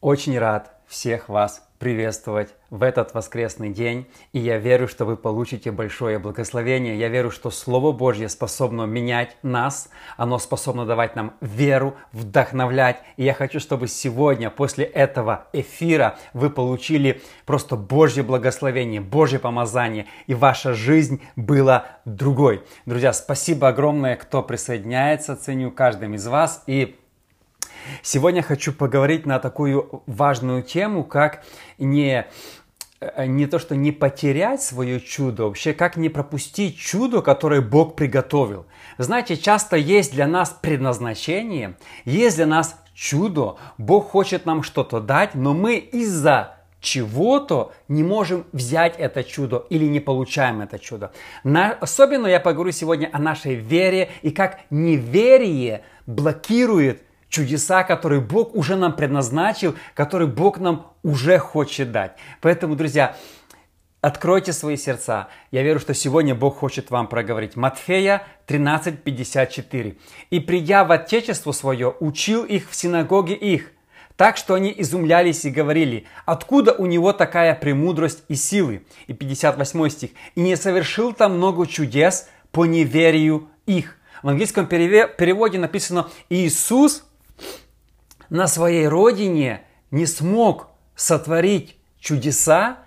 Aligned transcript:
Очень 0.00 0.38
рад 0.38 0.72
всех 0.86 1.28
вас 1.28 1.62
приветствовать 1.78 2.54
в 2.70 2.82
этот 2.82 3.12
воскресный 3.12 3.68
день. 3.68 4.06
И 4.32 4.38
я 4.38 4.56
верю, 4.56 4.88
что 4.88 5.04
вы 5.04 5.18
получите 5.18 5.70
большое 5.70 6.18
благословение. 6.18 6.98
Я 6.98 7.08
верю, 7.08 7.30
что 7.30 7.50
Слово 7.50 7.92
Божье 7.92 8.30
способно 8.30 8.84
менять 8.84 9.36
нас. 9.42 9.90
Оно 10.16 10.38
способно 10.38 10.86
давать 10.86 11.16
нам 11.16 11.34
веру, 11.42 11.96
вдохновлять. 12.12 13.02
И 13.18 13.24
я 13.24 13.34
хочу, 13.34 13.60
чтобы 13.60 13.88
сегодня, 13.88 14.48
после 14.48 14.86
этого 14.86 15.48
эфира, 15.52 16.16
вы 16.32 16.48
получили 16.48 17.20
просто 17.44 17.76
Божье 17.76 18.22
благословение, 18.22 19.02
Божье 19.02 19.38
помазание. 19.38 20.06
И 20.26 20.34
ваша 20.34 20.72
жизнь 20.72 21.22
была 21.36 21.86
другой. 22.06 22.62
Друзья, 22.86 23.12
спасибо 23.12 23.68
огромное, 23.68 24.16
кто 24.16 24.42
присоединяется. 24.42 25.36
Ценю 25.36 25.70
каждым 25.70 26.14
из 26.14 26.26
вас. 26.26 26.62
И 26.66 26.99
Сегодня 28.02 28.42
хочу 28.42 28.72
поговорить 28.72 29.26
на 29.26 29.38
такую 29.38 30.02
важную 30.06 30.62
тему, 30.62 31.04
как 31.04 31.44
не 31.78 32.26
э, 33.00 33.26
не 33.26 33.46
то, 33.46 33.58
что 33.58 33.76
не 33.76 33.92
потерять 33.92 34.62
свое 34.62 35.00
чудо, 35.00 35.44
вообще 35.44 35.72
как 35.72 35.96
не 35.96 36.08
пропустить 36.08 36.78
чудо, 36.78 37.22
которое 37.22 37.60
Бог 37.60 37.96
приготовил. 37.96 38.66
Знаете, 38.98 39.36
часто 39.36 39.76
есть 39.76 40.12
для 40.12 40.26
нас 40.26 40.56
предназначение, 40.60 41.76
есть 42.04 42.36
для 42.36 42.46
нас 42.46 42.76
чудо, 42.94 43.56
Бог 43.78 44.10
хочет 44.10 44.46
нам 44.46 44.62
что-то 44.62 45.00
дать, 45.00 45.34
но 45.34 45.54
мы 45.54 45.76
из-за 45.76 46.56
чего-то 46.80 47.72
не 47.88 48.02
можем 48.02 48.46
взять 48.52 48.96
это 48.98 49.22
чудо 49.22 49.66
или 49.70 49.84
не 49.84 50.00
получаем 50.00 50.60
это 50.60 50.78
чудо. 50.78 51.12
На, 51.44 51.72
особенно 51.72 52.26
я 52.26 52.40
поговорю 52.40 52.72
сегодня 52.72 53.08
о 53.12 53.18
нашей 53.18 53.54
вере 53.54 54.10
и 54.22 54.30
как 54.30 54.60
неверие 54.70 55.84
блокирует 56.06 57.02
чудеса, 57.30 57.84
которые 57.84 58.20
Бог 58.20 58.54
уже 58.54 58.76
нам 58.76 58.94
предназначил, 58.94 59.74
которые 59.94 60.28
Бог 60.28 60.58
нам 60.58 60.88
уже 61.02 61.38
хочет 61.38 61.92
дать. 61.92 62.16
Поэтому, 62.42 62.76
друзья, 62.76 63.16
Откройте 64.02 64.54
свои 64.54 64.78
сердца. 64.78 65.28
Я 65.50 65.62
верю, 65.62 65.78
что 65.78 65.92
сегодня 65.92 66.34
Бог 66.34 66.56
хочет 66.56 66.90
вам 66.90 67.06
проговорить. 67.06 67.54
Матфея 67.54 68.22
13:54. 68.46 69.98
«И 70.30 70.40
придя 70.40 70.84
в 70.84 70.92
Отечество 70.92 71.52
свое, 71.52 71.94
учил 72.00 72.44
их 72.44 72.70
в 72.70 72.74
синагоге 72.74 73.34
их, 73.34 73.72
так 74.16 74.38
что 74.38 74.54
они 74.54 74.72
изумлялись 74.74 75.44
и 75.44 75.50
говорили, 75.50 76.06
откуда 76.24 76.72
у 76.72 76.86
него 76.86 77.12
такая 77.12 77.54
премудрость 77.54 78.24
и 78.28 78.36
силы». 78.36 78.86
И 79.06 79.12
58 79.12 79.90
стих. 79.90 80.10
«И 80.34 80.40
не 80.40 80.56
совершил 80.56 81.12
там 81.12 81.36
много 81.36 81.66
чудес 81.66 82.26
по 82.52 82.64
неверию 82.64 83.50
их». 83.66 83.98
В 84.22 84.30
английском 84.30 84.66
переводе 84.66 85.58
написано 85.58 86.08
«Иисус 86.30 87.04
на 88.30 88.46
своей 88.46 88.88
родине 88.88 89.62
не 89.90 90.06
смог 90.06 90.68
сотворить 90.94 91.76
чудеса 91.98 92.78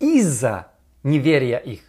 из-за 0.00 0.68
неверия 1.02 1.58
их, 1.58 1.80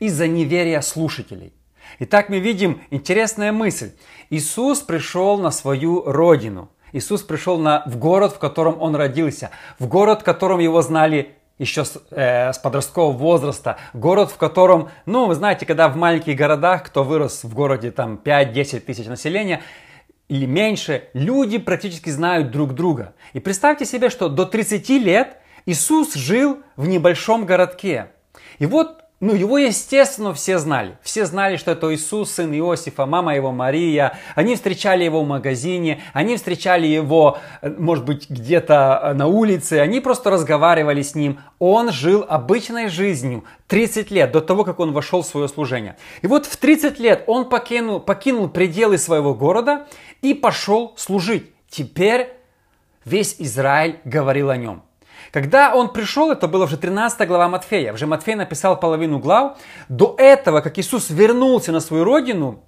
из-за 0.00 0.28
неверия 0.28 0.80
слушателей. 0.80 1.52
Итак, 1.98 2.28
мы 2.28 2.38
видим 2.38 2.80
интересная 2.90 3.52
мысль. 3.52 3.92
Иисус 4.30 4.80
пришел 4.80 5.38
на 5.38 5.50
свою 5.50 6.04
родину. 6.04 6.70
Иисус 6.92 7.22
пришел 7.22 7.58
на, 7.58 7.82
в 7.86 7.98
город, 7.98 8.34
в 8.34 8.38
котором 8.38 8.80
он 8.80 8.96
родился, 8.96 9.50
в 9.78 9.86
город, 9.86 10.20
в 10.20 10.24
котором 10.24 10.58
его 10.58 10.82
знали 10.82 11.34
еще 11.58 11.84
с, 11.84 12.02
э, 12.10 12.52
с 12.52 12.58
подросткового 12.58 13.16
возраста, 13.16 13.78
город, 13.92 14.30
в 14.30 14.36
котором, 14.36 14.90
ну, 15.06 15.26
вы 15.26 15.34
знаете, 15.34 15.64
когда 15.64 15.88
в 15.88 15.96
маленьких 15.96 16.36
городах, 16.36 16.82
кто 16.84 17.04
вырос 17.04 17.44
в 17.44 17.54
городе 17.54 17.90
там 17.90 18.18
5-10 18.22 18.80
тысяч 18.80 19.06
населения, 19.06 19.62
или 20.32 20.46
меньше, 20.46 21.10
люди 21.12 21.58
практически 21.58 22.08
знают 22.08 22.50
друг 22.50 22.74
друга. 22.74 23.12
И 23.34 23.38
представьте 23.38 23.84
себе, 23.84 24.08
что 24.08 24.30
до 24.30 24.46
30 24.46 24.88
лет 24.88 25.36
Иисус 25.66 26.14
жил 26.14 26.60
в 26.74 26.88
небольшом 26.88 27.44
городке. 27.44 28.12
И 28.58 28.64
вот 28.64 29.02
ну, 29.22 29.34
его, 29.34 29.56
естественно, 29.56 30.34
все 30.34 30.58
знали. 30.58 30.98
Все 31.00 31.26
знали, 31.26 31.56
что 31.56 31.70
это 31.70 31.94
Иисус, 31.94 32.32
сын 32.32 32.52
Иосифа, 32.52 33.06
мама 33.06 33.36
его 33.36 33.52
Мария. 33.52 34.18
Они 34.34 34.56
встречали 34.56 35.04
его 35.04 35.22
в 35.22 35.28
магазине, 35.28 36.02
они 36.12 36.36
встречали 36.36 36.88
его, 36.88 37.38
может 37.62 38.04
быть, 38.04 38.28
где-то 38.28 39.00
э, 39.00 39.12
на 39.12 39.28
улице. 39.28 39.74
Они 39.74 40.00
просто 40.00 40.30
разговаривали 40.30 41.02
с 41.02 41.14
ним. 41.14 41.38
Он 41.60 41.92
жил 41.92 42.26
обычной 42.28 42.88
жизнью 42.88 43.44
30 43.68 44.10
лет 44.10 44.32
до 44.32 44.40
того, 44.40 44.64
как 44.64 44.80
он 44.80 44.92
вошел 44.92 45.22
в 45.22 45.26
свое 45.26 45.46
служение. 45.46 45.94
И 46.22 46.26
вот 46.26 46.46
в 46.46 46.56
30 46.56 46.98
лет 46.98 47.22
он 47.28 47.48
покинул, 47.48 48.00
покинул 48.00 48.48
пределы 48.48 48.98
своего 48.98 49.34
города 49.34 49.86
и 50.22 50.34
пошел 50.34 50.94
служить. 50.96 51.52
Теперь 51.68 52.32
весь 53.04 53.36
Израиль 53.38 54.00
говорил 54.04 54.50
о 54.50 54.56
нем. 54.56 54.82
Когда 55.30 55.74
он 55.74 55.92
пришел, 55.92 56.30
это 56.30 56.48
было 56.48 56.64
уже 56.64 56.76
13 56.76 57.28
глава 57.28 57.48
Матфея. 57.48 57.92
Уже 57.92 58.06
Матфей 58.06 58.34
написал 58.34 58.78
половину 58.78 59.18
глав. 59.18 59.58
До 59.88 60.14
этого, 60.18 60.60
как 60.60 60.78
Иисус 60.78 61.10
вернулся 61.10 61.72
на 61.72 61.80
свою 61.80 62.04
родину, 62.04 62.64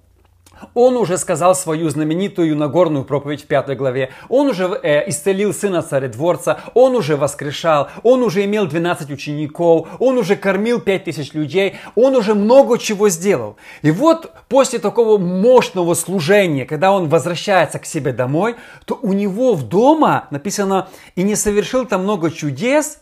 он 0.73 0.97
уже 0.97 1.17
сказал 1.17 1.55
свою 1.55 1.89
знаменитую 1.89 2.55
Нагорную 2.55 3.05
проповедь 3.05 3.43
в 3.43 3.47
пятой 3.47 3.75
главе. 3.75 4.11
Он 4.29 4.47
уже 4.47 4.79
э, 4.83 5.09
исцелил 5.09 5.53
сына 5.53 5.81
царедворца. 5.81 6.59
Он 6.73 6.95
уже 6.95 7.17
воскрешал. 7.17 7.89
Он 8.03 8.23
уже 8.23 8.45
имел 8.45 8.67
12 8.67 9.11
учеников. 9.11 9.87
Он 9.99 10.17
уже 10.17 10.35
кормил 10.35 10.79
5000 10.79 11.33
людей. 11.33 11.75
Он 11.95 12.15
уже 12.15 12.33
много 12.35 12.77
чего 12.77 13.09
сделал. 13.09 13.57
И 13.81 13.91
вот 13.91 14.33
после 14.49 14.79
такого 14.79 15.17
мощного 15.17 15.93
служения, 15.93 16.65
когда 16.65 16.91
он 16.91 17.09
возвращается 17.09 17.79
к 17.79 17.85
себе 17.85 18.13
домой, 18.13 18.55
то 18.85 18.97
у 19.01 19.13
него 19.13 19.53
в 19.53 19.67
дома 19.67 20.27
написано 20.31 20.87
«И 21.15 21.23
не 21.23 21.35
совершил 21.35 21.85
там 21.85 22.03
много 22.03 22.31
чудес 22.31 22.99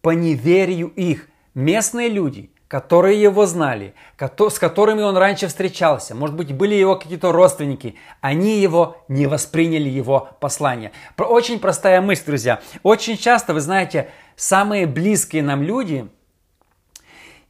по 0.00 0.10
неверию 0.10 0.88
их». 0.88 1.28
Местные 1.54 2.08
люди– 2.08 2.50
которые 2.74 3.22
его 3.22 3.46
знали, 3.46 3.94
с 4.18 4.58
которыми 4.58 5.02
он 5.02 5.16
раньше 5.16 5.46
встречался, 5.46 6.12
может 6.12 6.34
быть, 6.34 6.52
были 6.52 6.74
его 6.74 6.96
какие-то 6.96 7.30
родственники, 7.30 7.94
они 8.20 8.58
его 8.58 8.96
не 9.06 9.28
восприняли 9.28 9.88
его 9.88 10.30
послание. 10.40 10.90
Очень 11.16 11.60
простая 11.60 12.00
мысль, 12.00 12.24
друзья. 12.26 12.60
Очень 12.82 13.16
часто, 13.16 13.54
вы 13.54 13.60
знаете, 13.60 14.10
самые 14.34 14.88
близкие 14.88 15.44
нам 15.44 15.62
люди 15.62 16.08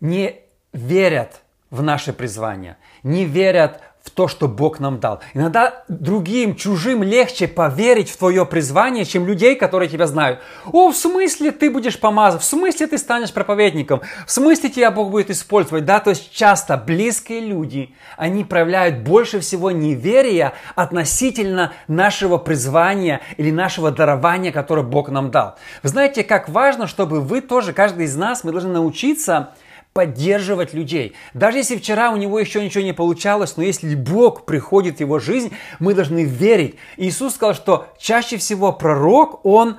не 0.01 0.43
верят 0.75 1.41
в 1.71 1.83
наше 1.83 2.13
призвание, 2.13 2.77
не 3.03 3.25
верят 3.25 3.81
то, 4.15 4.29
что 4.29 4.49
Бог 4.49 4.81
нам 4.81 5.01
дал. 5.01 5.21
Иногда 5.35 5.85
другим, 5.89 6.55
чужим 6.55 7.03
легче 7.03 7.49
поверить 7.49 8.11
в 8.11 8.17
твое 8.17 8.47
призвание, 8.47 9.05
чем 9.05 9.27
людей, 9.27 9.57
которые 9.57 9.89
тебя 9.89 10.07
знают. 10.07 10.41
О, 10.73 10.91
в 10.91 10.97
смысле 10.97 11.51
ты 11.51 11.71
будешь 11.71 11.99
помазан, 11.99 12.41
в 12.41 12.45
смысле 12.45 12.87
ты 12.87 12.99
станешь 12.99 13.33
проповедником, 13.33 14.03
в 14.27 14.31
смысле 14.31 14.71
тебя 14.71 14.91
Бог 14.91 15.11
будет 15.11 15.31
использовать. 15.31 15.85
Да, 15.85 16.01
то 16.01 16.11
есть 16.11 16.33
часто 16.33 16.77
близкие 16.77 17.41
люди, 17.41 17.95
они 18.17 18.45
проявляют 18.45 18.99
больше 18.99 19.41
всего 19.41 19.71
неверия 19.71 20.55
относительно 20.77 21.73
нашего 21.89 22.39
призвания 22.39 23.21
или 23.37 23.51
нашего 23.51 23.91
дарования, 23.91 24.53
которое 24.53 24.83
Бог 24.83 25.09
нам 25.09 25.31
дал. 25.31 25.57
Вы 25.83 25.89
знаете, 25.89 26.23
как 26.23 26.49
важно, 26.49 26.87
чтобы 26.87 27.21
вы 27.21 27.41
тоже, 27.41 27.73
каждый 27.73 28.07
из 28.07 28.17
нас, 28.17 28.45
мы 28.45 28.53
должны 28.53 28.73
научиться 28.73 29.55
поддерживать 29.95 30.75
людей. 30.75 31.15
Даже 31.35 31.59
если 31.59 31.77
вчера 31.77 32.11
у 32.11 32.17
него 32.17 32.39
еще 32.41 32.63
ничего 32.63 32.83
не 32.83 32.93
получалось, 32.93 33.57
но 33.57 33.63
если 33.63 33.95
Бог 33.95 34.45
приходит 34.45 34.97
в 34.97 35.01
его 35.01 35.21
жизнь, 35.21 35.53
мы 35.79 35.95
должны 35.95 36.25
верить. 36.25 36.75
Иисус 36.97 37.37
сказал, 37.37 37.55
что 37.55 37.87
чаще 37.97 38.37
всего 38.37 38.73
пророк, 38.73 39.47
он 39.47 39.77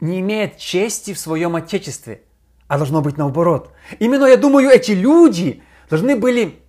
не 0.00 0.20
имеет 0.20 0.56
чести 0.56 1.12
в 1.12 1.18
своем 1.18 1.56
отечестве, 1.56 2.22
а 2.68 2.78
должно 2.78 3.02
быть 3.02 3.18
наоборот. 3.18 3.72
Именно, 3.98 4.26
я 4.26 4.36
думаю, 4.36 4.70
эти 4.70 4.92
люди 4.92 5.64
должны 5.90 6.16
были 6.16 6.60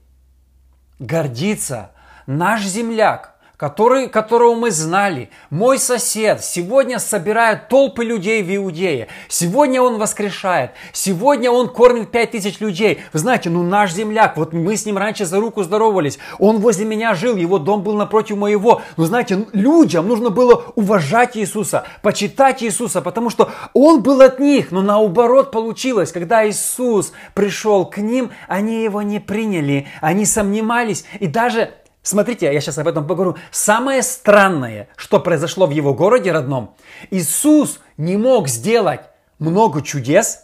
гордиться. 0.97 1.91
Наш 2.25 2.65
земляк, 2.65 3.34
который, 3.57 4.09
которого 4.09 4.55
мы 4.55 4.71
знали, 4.71 5.29
мой 5.49 5.79
сосед, 5.79 6.43
сегодня 6.43 6.99
собирает 6.99 7.69
толпы 7.69 8.03
людей 8.03 8.43
в 8.43 8.55
Иудее. 8.55 9.07
Сегодня 9.27 9.81
он 9.81 9.97
воскрешает. 9.97 10.71
Сегодня 10.91 11.51
он 11.51 11.69
кормит 11.69 12.11
пять 12.11 12.31
тысяч 12.31 12.59
людей. 12.59 12.99
Вы 13.13 13.19
знаете, 13.19 13.49
ну 13.49 13.63
наш 13.63 13.93
земляк, 13.93 14.37
вот 14.37 14.53
мы 14.53 14.75
с 14.75 14.85
ним 14.85 14.97
раньше 14.97 15.25
за 15.25 15.39
руку 15.39 15.63
здоровались. 15.63 16.19
Он 16.39 16.57
возле 16.57 16.85
меня 16.85 17.15
жил, 17.15 17.35
его 17.35 17.59
дом 17.59 17.81
был 17.81 17.93
напротив 17.93 18.37
моего. 18.37 18.81
Но 18.97 19.05
знаете, 19.05 19.45
людям 19.53 20.07
нужно 20.07 20.29
было 20.29 20.65
уважать 20.75 21.37
Иисуса, 21.37 21.85
почитать 22.01 22.61
Иисуса, 22.61 23.01
потому 23.01 23.29
что 23.29 23.51
он 23.73 24.01
был 24.01 24.21
от 24.21 24.39
них. 24.39 24.71
Но 24.71 24.81
наоборот 24.81 25.51
получилось, 25.51 26.11
когда 26.11 26.47
Иисус 26.47 27.13
пришел 27.33 27.85
к 27.85 27.97
ним, 27.97 28.31
они 28.47 28.83
его 28.83 29.01
не 29.01 29.19
приняли, 29.19 29.87
они 30.01 30.25
сомневались 30.25 31.05
и 31.19 31.27
даже 31.27 31.71
Смотрите, 32.05 32.53
я 32.53 32.61
сейчас 32.61 32.77
об 32.77 32.87
этом 32.87 33.07
поговорю. 33.07 33.35
Самое 33.49 34.03
странное, 34.03 34.89
что 34.95 35.19
произошло 35.19 35.65
в 35.65 35.71
его 35.71 35.95
городе 35.95 36.31
родном, 36.31 36.75
Иисус 37.09 37.79
не 37.97 38.15
мог 38.15 38.47
сделать 38.47 39.01
много 39.39 39.81
чудес 39.81 40.43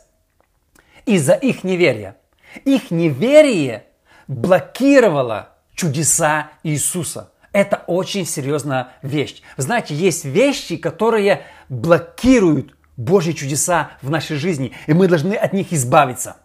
из-за 1.05 1.33
их 1.33 1.63
неверия. 1.63 2.17
Их 2.65 2.89
неверие 2.89 3.85
блокировало 4.27 5.49
чудеса 5.75 6.49
Иисуса. 6.63 7.31
Это 7.53 7.83
очень 7.85 8.25
серьезная 8.25 8.93
вещь. 9.03 9.43
Знаете, 9.57 9.93
есть 9.93 10.25
вещи, 10.25 10.77
которые 10.77 11.43
блокируют 11.69 12.75
Божьи 12.97 13.33
чудеса 13.33 13.91
в 14.01 14.09
нашей 14.09 14.37
жизни, 14.37 14.73
и 14.87 14.93
мы 14.93 15.07
должны 15.07 15.35
от 15.35 15.53
них 15.53 15.71
избавиться. 15.73 16.37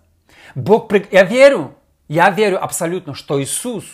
Бог, 0.54 0.92
я 1.10 1.24
верю, 1.24 1.74
я 2.06 2.28
верю 2.28 2.62
абсолютно, 2.62 3.14
что 3.14 3.42
Иисус 3.42 3.86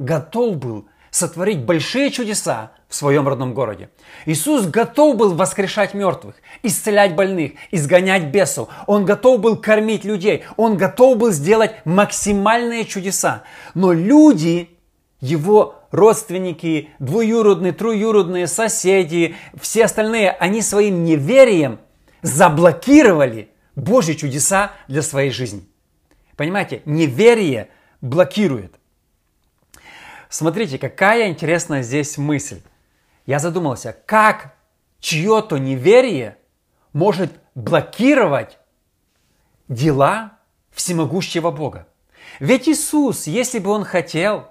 готов 0.00 0.56
был 0.56 0.88
сотворить 1.10 1.64
большие 1.64 2.10
чудеса 2.10 2.72
в 2.88 2.94
своем 2.94 3.28
родном 3.28 3.54
городе. 3.54 3.90
Иисус 4.26 4.66
готов 4.66 5.16
был 5.16 5.34
воскрешать 5.34 5.94
мертвых, 5.94 6.36
исцелять 6.62 7.14
больных, 7.14 7.52
изгонять 7.70 8.26
бесов. 8.26 8.68
Он 8.86 9.04
готов 9.04 9.40
был 9.40 9.56
кормить 9.56 10.04
людей. 10.04 10.44
Он 10.56 10.76
готов 10.76 11.18
был 11.18 11.30
сделать 11.30 11.84
максимальные 11.84 12.84
чудеса. 12.84 13.42
Но 13.74 13.92
люди, 13.92 14.70
его 15.20 15.76
родственники, 15.90 16.90
двуюродные, 16.98 17.72
троюродные, 17.72 18.46
соседи, 18.46 19.36
все 19.60 19.84
остальные, 19.84 20.30
они 20.30 20.62
своим 20.62 21.04
неверием 21.04 21.78
заблокировали 22.22 23.50
Божьи 23.76 24.14
чудеса 24.14 24.72
для 24.88 25.02
своей 25.02 25.30
жизни. 25.30 25.64
Понимаете, 26.36 26.82
неверие 26.84 27.68
блокирует. 28.00 28.79
Смотрите, 30.30 30.78
какая 30.78 31.28
интересная 31.28 31.82
здесь 31.82 32.16
мысль. 32.16 32.60
Я 33.26 33.40
задумался, 33.40 33.96
как 34.06 34.54
чье-то 35.00 35.58
неверие 35.58 36.38
может 36.92 37.32
блокировать 37.56 38.58
дела 39.66 40.38
всемогущего 40.70 41.50
Бога. 41.50 41.88
Ведь 42.38 42.68
Иисус, 42.68 43.26
если 43.26 43.58
бы 43.58 43.70
Он 43.70 43.84
хотел, 43.84 44.46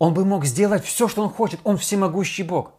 Он 0.00 0.14
бы 0.14 0.24
мог 0.24 0.44
сделать 0.44 0.84
все, 0.84 1.06
что 1.06 1.22
Он 1.22 1.30
хочет. 1.30 1.60
Он 1.62 1.78
всемогущий 1.78 2.42
Бог. 2.42 2.72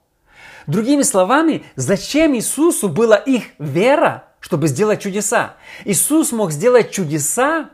Другими 0.67 1.03
словами, 1.03 1.63
зачем 1.77 2.35
Иисусу 2.35 2.89
была 2.89 3.15
их 3.15 3.45
вера, 3.59 4.25
чтобы 4.41 4.67
сделать 4.67 5.01
чудеса? 5.01 5.55
Иисус 5.85 6.33
мог 6.33 6.51
сделать 6.51 6.91
чудеса, 6.91 7.69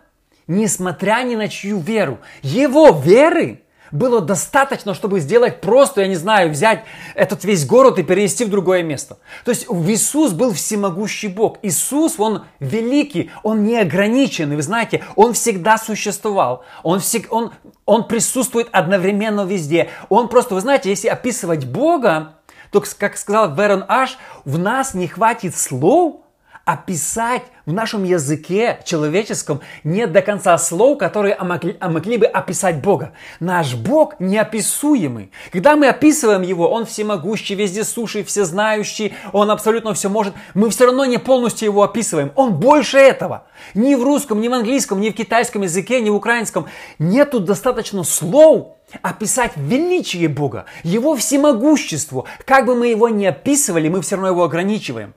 несмотря 0.46 1.24
ни 1.24 1.36
на 1.36 1.48
чью 1.48 1.80
веру. 1.80 2.20
Его 2.44 2.92
веры 2.92 3.64
было 3.92 4.22
достаточно, 4.22 4.94
чтобы 4.94 5.20
сделать 5.20 5.62
просто, 5.62 6.02
я 6.02 6.08
не 6.08 6.16
знаю, 6.16 6.50
взять 6.50 6.84
этот 7.16 7.44
весь 7.44 7.66
город 7.66 8.00
и 8.00 8.04
перенести 8.04 8.46
в 8.46 8.50
другое 8.50 8.84
место. 8.84 9.18
То 9.46 9.52
есть 9.52 9.68
Иисус 9.70 10.32
был 10.32 10.54
всемогущий 10.54 11.28
Бог. 11.28 11.58
Иисус, 11.62 12.16
Он 12.20 12.46
великий, 12.60 13.32
Он 13.44 13.64
неограниченный. 13.64 14.56
Вы 14.56 14.62
знаете, 14.62 15.04
Он 15.16 15.34
всегда 15.34 15.78
существовал. 15.78 16.64
Он, 16.84 17.00
всег, 17.00 17.32
он, 17.32 17.52
он 17.86 18.08
присутствует 18.08 18.68
одновременно 18.72 19.46
везде. 19.46 19.90
Он 20.10 20.28
просто, 20.28 20.56
вы 20.56 20.62
знаете, 20.62 20.90
если 20.90 21.08
описывать 21.08 21.66
Бога, 21.66 22.36
то, 22.72 22.84
как 22.98 23.18
сказал 23.18 23.54
Верон 23.56 23.86
Аш, 23.88 24.18
в 24.46 24.60
нас 24.60 24.94
не 24.94 25.08
хватит 25.08 25.56
слов, 25.56 26.22
описать 26.70 27.42
в 27.66 27.74
нашем 27.74 28.04
языке 28.04 28.80
человеческом 28.86 29.62
нет 29.84 30.12
до 30.12 30.22
конца 30.22 30.56
слов, 30.60 31.00
которые 31.00 31.36
могли, 31.40 31.76
могли 31.82 32.18
бы 32.18 32.28
описать 32.28 32.80
Бога. 32.80 33.14
Наш 33.40 33.74
Бог 33.74 34.20
неописуемый. 34.20 35.32
Когда 35.52 35.76
мы 35.76 35.88
описываем 35.88 36.44
Его, 36.44 36.70
Он 36.70 36.86
всемогущий, 36.86 37.56
вездесущий, 37.56 38.24
всезнающий, 38.24 39.16
Он 39.34 39.50
абсолютно 39.50 39.96
все 39.96 40.10
может, 40.10 40.36
мы 40.54 40.70
все 40.70 40.86
равно 40.86 41.06
не 41.06 41.18
полностью 41.18 41.70
Его 41.70 41.82
описываем. 41.82 42.32
Он 42.36 42.54
больше 42.54 43.00
этого. 43.00 43.48
Ни 43.74 43.96
в 43.96 44.04
русском, 44.04 44.40
ни 44.40 44.48
в 44.48 44.54
английском, 44.54 45.02
ни 45.02 45.10
в 45.10 45.16
китайском 45.16 45.64
языке, 45.64 46.02
ни 46.02 46.12
в 46.12 46.16
украинском 46.16 46.68
нету 47.00 47.40
достаточно 47.40 48.04
слов, 48.04 48.76
описать 49.02 49.54
величие 49.56 50.28
Бога, 50.28 50.66
Его 50.84 51.16
всемогущество. 51.16 52.26
Как 52.46 52.68
бы 52.68 52.76
мы 52.76 52.90
Его 52.90 53.10
не 53.10 53.26
описывали, 53.26 53.90
мы 53.90 54.02
все 54.02 54.18
равно 54.18 54.30
Его 54.30 54.44
ограничиваем. 54.44 55.16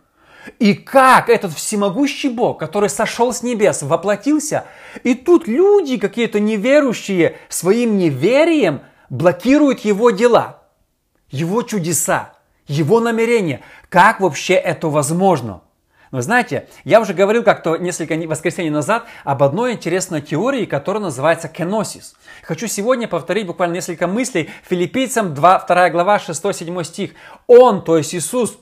И 0.58 0.74
как 0.74 1.28
этот 1.28 1.52
всемогущий 1.52 2.28
Бог, 2.28 2.58
который 2.58 2.88
сошел 2.88 3.32
с 3.32 3.42
небес, 3.42 3.82
воплотился, 3.82 4.64
и 5.04 5.14
тут 5.14 5.46
люди 5.46 5.98
какие-то 5.98 6.40
неверующие 6.40 7.36
своим 7.48 7.96
неверием 7.96 8.80
блокируют 9.08 9.80
его 9.80 10.10
дела, 10.10 10.62
его 11.30 11.62
чудеса, 11.62 12.32
его 12.66 13.00
намерения. 13.00 13.60
Как 13.88 14.20
вообще 14.20 14.54
это 14.54 14.88
возможно? 14.88 15.62
Но 16.10 16.20
знаете, 16.20 16.68
я 16.84 17.00
уже 17.00 17.14
говорил 17.14 17.42
как-то 17.42 17.76
несколько 17.78 18.14
воскресений 18.28 18.68
назад 18.68 19.06
об 19.24 19.42
одной 19.42 19.72
интересной 19.72 20.20
теории, 20.20 20.66
которая 20.66 21.02
называется 21.02 21.48
кеносис. 21.48 22.14
Хочу 22.42 22.66
сегодня 22.66 23.08
повторить 23.08 23.46
буквально 23.46 23.74
несколько 23.74 24.06
мыслей 24.06 24.50
филиппийцам 24.68 25.34
2, 25.34 25.64
2 25.66 25.90
глава 25.90 26.18
6-7 26.18 26.84
стих. 26.84 27.12
Он, 27.46 27.82
то 27.82 27.96
есть 27.96 28.14
Иисус, 28.14 28.58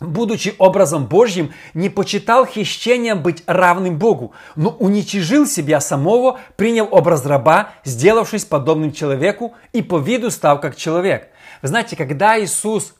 будучи 0.00 0.54
образом 0.58 1.06
Божьим, 1.06 1.52
не 1.74 1.88
почитал 1.88 2.46
хищением 2.46 3.22
быть 3.22 3.42
равным 3.46 3.98
Богу, 3.98 4.32
но 4.54 4.70
уничижил 4.70 5.46
себя 5.46 5.80
самого, 5.80 6.38
приняв 6.56 6.88
образ 6.90 7.24
раба, 7.24 7.70
сделавшись 7.84 8.44
подобным 8.44 8.92
человеку 8.92 9.54
и 9.72 9.82
по 9.82 9.98
виду 9.98 10.30
став 10.30 10.60
как 10.60 10.76
человек. 10.76 11.28
Вы 11.62 11.68
знаете, 11.68 11.96
когда 11.96 12.38
Иисус 12.38 12.94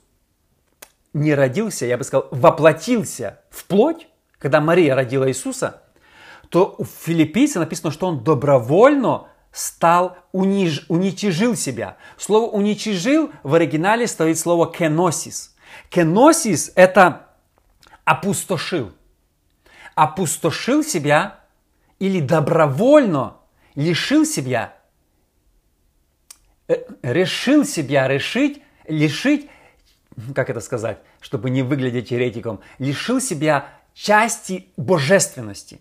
не 1.12 1.34
родился, 1.34 1.86
я 1.86 1.98
бы 1.98 2.04
сказал, 2.04 2.28
воплотился 2.30 3.40
в 3.50 3.64
плоть, 3.66 4.08
когда 4.38 4.60
Мария 4.60 4.94
родила 4.94 5.28
Иисуса, 5.28 5.82
то 6.48 6.74
у 6.78 6.84
филиппийца 6.84 7.58
написано, 7.58 7.90
что 7.90 8.06
он 8.06 8.22
добровольно 8.22 9.28
стал, 9.52 10.16
униж, 10.32 10.84
уничижил 10.88 11.56
себя. 11.56 11.96
Слово 12.18 12.50
уничижил 12.50 13.30
в 13.42 13.54
оригинале 13.54 14.06
стоит 14.06 14.38
слово 14.38 14.70
кеносис– 14.72 15.52
Кеносис– 15.88 16.72
это 16.74 17.26
опустошил. 18.04 18.92
Опустошил 19.94 20.82
себя 20.82 21.40
или 21.98 22.20
добровольно 22.20 23.36
лишил 23.74 24.24
себя, 24.24 24.74
э, 26.68 26.76
решил 27.02 27.64
себя 27.64 28.08
решить, 28.08 28.62
лишить, 28.86 29.48
как 30.34 30.50
это 30.50 30.60
сказать, 30.60 30.98
чтобы 31.20 31.50
не 31.50 31.62
выглядеть 31.62 32.10
еретиком, 32.10 32.60
лишил 32.78 33.20
себя 33.20 33.68
части 33.94 34.68
божественности. 34.76 35.80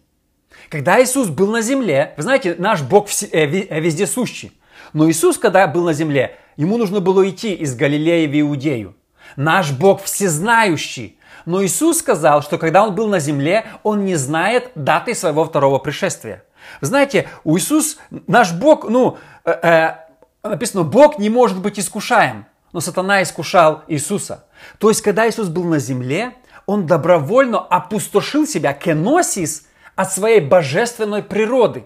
Когда 0.70 1.02
Иисус 1.02 1.30
был 1.30 1.52
на 1.52 1.62
земле, 1.62 2.14
вы 2.18 2.24
знаете, 2.24 2.56
наш 2.58 2.82
Бог 2.82 3.10
э, 3.10 3.26
э, 3.32 3.80
вездесущий. 3.80 4.52
Но 4.94 5.10
Иисус, 5.10 5.38
когда 5.38 5.68
был 5.68 5.84
на 5.84 5.94
земле, 5.94 6.38
ему 6.58 6.78
нужно 6.78 7.00
было 7.00 7.28
идти 7.30 7.54
из 7.54 7.76
Галилеи 7.76 8.28
в 8.28 8.40
Иудею. 8.42 8.96
Наш 9.36 9.72
Бог 9.72 10.04
всезнающий. 10.04 11.20
Но 11.46 11.64
Иисус 11.64 12.00
сказал, 12.00 12.42
что 12.42 12.58
когда 12.58 12.84
Он 12.84 12.96
был 12.96 13.08
на 13.08 13.20
земле, 13.20 13.66
Он 13.84 14.06
не 14.06 14.16
знает 14.16 14.72
даты 14.76 15.14
своего 15.14 15.46
второго 15.46 15.80
пришествия. 15.80 16.44
знаете, 16.82 17.30
у 17.44 17.58
Иисус, 17.58 17.98
наш 18.28 18.54
Бог, 18.54 18.90
ну, 18.90 19.18
э, 19.44 19.52
э, 19.52 19.96
написано, 20.44 20.84
Бог 20.84 21.20
не 21.20 21.30
может 21.30 21.60
быть 21.60 21.80
искушаем. 21.80 22.46
Но 22.74 22.82
сатана 22.82 23.24
искушал 23.24 23.84
Иисуса. 23.88 24.46
То 24.80 24.90
есть, 24.90 25.02
когда 25.02 25.30
Иисус 25.30 25.48
был 25.48 25.64
на 25.64 25.80
земле, 25.80 26.34
Он 26.66 26.86
добровольно 26.86 27.60
опустошил 27.60 28.46
себя, 28.46 28.74
кеносис, 28.74 29.68
от 29.96 30.12
своей 30.12 30.42
божественной 30.42 31.24
природы. 31.24 31.86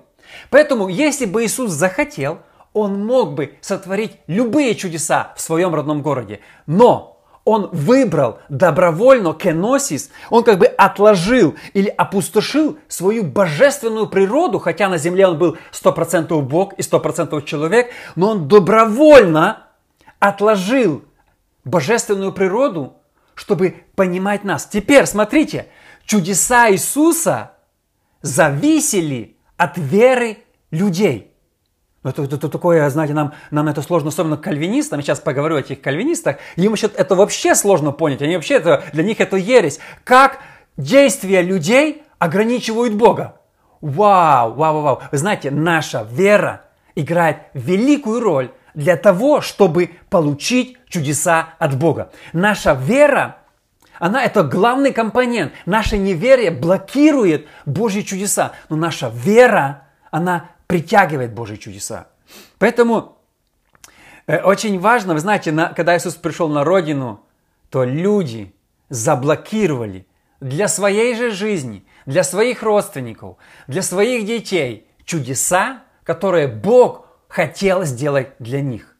Поэтому, 0.49 0.87
если 0.87 1.25
бы 1.25 1.45
Иисус 1.45 1.71
захотел, 1.71 2.39
Он 2.73 3.05
мог 3.05 3.33
бы 3.33 3.55
сотворить 3.61 4.17
любые 4.27 4.75
чудеса 4.75 5.33
в 5.35 5.41
своем 5.41 5.75
родном 5.75 6.01
городе. 6.01 6.39
Но 6.65 7.18
он 7.49 7.69
выбрал 7.71 8.39
добровольно 8.47 9.33
кеносис, 9.33 10.11
он 10.29 10.43
как 10.43 10.59
бы 10.59 10.67
отложил 10.67 11.55
или 11.73 11.87
опустошил 11.87 12.77
свою 12.87 13.23
божественную 13.23 14.07
природу, 14.07 14.59
хотя 14.59 14.87
на 14.87 14.99
земле 14.99 15.27
он 15.27 15.39
был 15.39 15.57
100% 15.71 16.39
Бог 16.41 16.73
и 16.73 16.81
100% 16.81 17.43
человек, 17.45 17.89
но 18.15 18.29
он 18.31 18.47
добровольно 18.47 19.67
отложил 20.19 21.03
божественную 21.63 22.33
природу, 22.33 22.93
чтобы 23.33 23.83
понимать 23.95 24.43
нас. 24.43 24.67
Теперь 24.67 25.07
смотрите, 25.07 25.67
чудеса 26.05 26.71
Иисуса 26.71 27.53
зависели 28.21 29.37
от 29.57 29.77
веры 29.77 30.37
людей. 30.69 31.28
Это, 32.03 32.23
это, 32.23 32.37
это 32.37 32.49
такое, 32.49 32.89
знаете, 32.89 33.13
нам, 33.13 33.33
нам 33.51 33.67
это 33.67 33.81
сложно, 33.81 34.09
особенно 34.09 34.37
кальвинистам. 34.37 34.99
Я 34.99 35.03
сейчас 35.03 35.19
поговорю 35.19 35.57
о 35.57 35.59
этих 35.59 35.81
кальвинистах. 35.81 36.37
Им 36.55 36.69
вообще 36.69 36.87
это 36.87 37.15
вообще 37.15 37.55
сложно 37.55 37.91
понять. 37.91 38.21
Они 38.21 38.35
вообще, 38.35 38.55
это, 38.55 38.83
для 38.93 39.03
них 39.03 39.19
это 39.19 39.35
ересь. 39.35 39.79
Как 40.05 40.39
действия 40.77 41.41
людей 41.41 42.03
ограничивают 42.17 42.93
Бога. 42.93 43.41
Вау, 43.81 44.53
вау, 44.53 44.73
вау, 44.73 44.81
вау. 44.81 45.01
Вы 45.11 45.17
знаете, 45.17 45.51
наша 45.51 46.07
вера 46.09 46.65
играет 46.95 47.37
великую 47.53 48.21
роль 48.21 48.51
для 48.73 48.95
того, 48.95 49.41
чтобы 49.41 49.91
получить 50.09 50.77
чудеса 50.87 51.49
от 51.59 51.77
Бога. 51.77 52.11
Наша 52.31 52.73
вера, 52.73 53.37
она 53.99 54.23
это 54.23 54.43
главный 54.43 54.93
компонент. 54.93 55.51
Наше 55.65 55.97
неверие 55.97 56.51
блокирует 56.51 57.47
Божьи 57.65 58.01
чудеса. 58.01 58.53
Но 58.69 58.77
наша 58.77 59.09
вера, 59.13 59.83
она 60.11 60.45
притягивает 60.69 61.33
Божьи 61.33 61.57
чудеса. 61.57 62.07
Поэтому 62.59 63.19
Э, 64.29 64.43
очень 64.43 64.79
важно, 64.79 65.15
вы 65.15 65.21
знаете, 65.21 65.51
на, 65.51 65.73
когда 65.73 65.97
Иисус 65.97 66.13
пришел 66.13 66.49
на 66.49 66.63
родину, 66.63 67.25
то 67.71 67.83
люди 67.83 68.53
заблокировали 68.89 70.05
для 70.39 70.67
своей 70.67 71.15
же 71.15 71.31
жизни, 71.31 71.83
для 72.05 72.23
своих 72.23 72.61
родственников, 72.61 73.37
для 73.67 73.81
своих 73.81 74.27
детей 74.27 74.87
чудеса, 75.03 75.81
которые 76.03 76.47
Бог 76.47 77.07
хотел 77.27 77.85
сделать 77.85 78.33
для 78.37 78.61
них. 78.61 78.95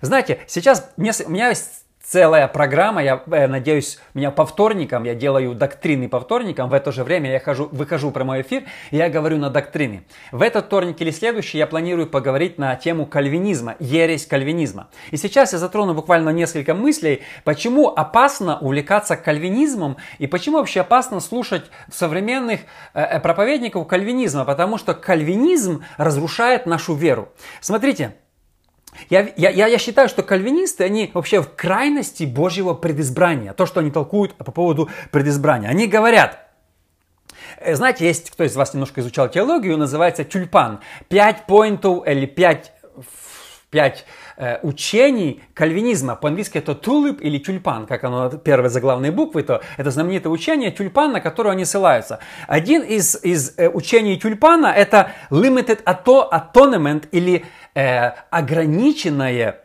Знаете, 0.00 0.40
сейчас 0.48 0.90
у 0.96 1.00
меня 1.00 1.48
есть 1.48 1.85
целая 2.08 2.46
программа. 2.48 3.02
Я 3.02 3.22
э, 3.26 3.46
надеюсь, 3.46 3.98
меня 4.14 4.30
по 4.30 4.46
вторникам, 4.46 5.04
я 5.04 5.14
делаю 5.14 5.54
доктрины 5.54 6.08
по 6.08 6.20
вторникам. 6.20 6.68
В 6.68 6.74
это 6.74 6.92
же 6.92 7.04
время 7.04 7.30
я 7.30 7.40
хожу, 7.40 7.68
выхожу 7.72 8.10
в 8.10 8.12
прямой 8.12 8.42
эфир, 8.42 8.64
и 8.90 8.96
я 8.96 9.08
говорю 9.08 9.38
на 9.38 9.50
доктрины. 9.50 10.04
В 10.30 10.42
этот 10.42 10.66
вторник 10.66 11.00
или 11.00 11.10
следующий 11.10 11.58
я 11.58 11.66
планирую 11.66 12.06
поговорить 12.06 12.58
на 12.58 12.74
тему 12.76 13.06
кальвинизма, 13.06 13.76
ересь 13.80 14.26
кальвинизма. 14.26 14.88
И 15.10 15.16
сейчас 15.16 15.52
я 15.52 15.58
затрону 15.58 15.94
буквально 15.94 16.30
несколько 16.30 16.74
мыслей, 16.74 17.22
почему 17.44 17.88
опасно 17.88 18.58
увлекаться 18.58 19.16
кальвинизмом 19.16 19.96
и 20.18 20.26
почему 20.26 20.58
вообще 20.58 20.80
опасно 20.80 21.20
слушать 21.20 21.64
современных 21.90 22.60
э, 22.94 23.02
э 23.02 23.20
проповедников 23.20 23.86
кальвинизма, 23.86 24.44
потому 24.44 24.78
что 24.78 24.94
кальвинизм 24.94 25.82
разрушает 25.96 26.66
нашу 26.66 26.94
веру. 26.94 27.28
Смотрите, 27.60 28.14
я, 29.10 29.28
я, 29.36 29.66
я 29.66 29.78
считаю, 29.78 30.08
что 30.08 30.22
кальвинисты, 30.22 30.84
они 30.84 31.10
вообще 31.14 31.42
в 31.42 31.54
крайности 31.54 32.24
Божьего 32.24 32.74
предизбрания. 32.74 33.52
То, 33.52 33.66
что 33.66 33.80
они 33.80 33.90
толкуют 33.90 34.34
по 34.34 34.50
поводу 34.50 34.88
предизбрания. 35.10 35.68
Они 35.68 35.86
говорят, 35.86 36.46
э, 37.58 37.74
знаете, 37.74 38.06
есть 38.06 38.30
кто 38.30 38.44
из 38.44 38.56
вас 38.56 38.74
немножко 38.74 39.00
изучал 39.00 39.28
теологию, 39.28 39.76
называется 39.76 40.24
тюльпан. 40.24 40.80
Пять 41.08 41.46
поинтов 41.46 42.06
или 42.06 42.26
пять, 42.26 42.72
пять 43.70 44.04
э, 44.36 44.58
учений 44.62 45.42
кальвинизма. 45.54 46.16
По-английски 46.16 46.58
это 46.58 46.74
тулип 46.74 47.20
или 47.20 47.38
тюльпан, 47.38 47.86
как 47.86 48.04
оно 48.04 48.30
первые 48.30 48.70
заглавные 48.70 49.12
буквы, 49.12 49.42
то 49.42 49.62
это 49.76 49.90
знаменитое 49.90 50.32
учение 50.32 50.70
тюльпан, 50.70 51.12
на 51.12 51.20
которое 51.20 51.50
они 51.50 51.64
ссылаются. 51.64 52.20
Один 52.46 52.82
из, 52.82 53.22
из 53.22 53.54
э, 53.56 53.68
учений 53.68 54.18
тюльпана 54.18 54.66
это 54.66 55.12
limited 55.30 55.82
atonement 55.84 57.08
или 57.12 57.44
э, 57.74 58.08
ограниченное 58.30 59.60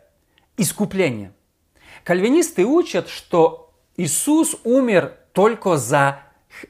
искупление. 0.58 1.32
Кальвинисты 2.04 2.66
учат, 2.66 3.10
что 3.10 3.74
Иисус 3.98 4.56
умер 4.64 5.14
только 5.34 5.78
за 5.78 6.20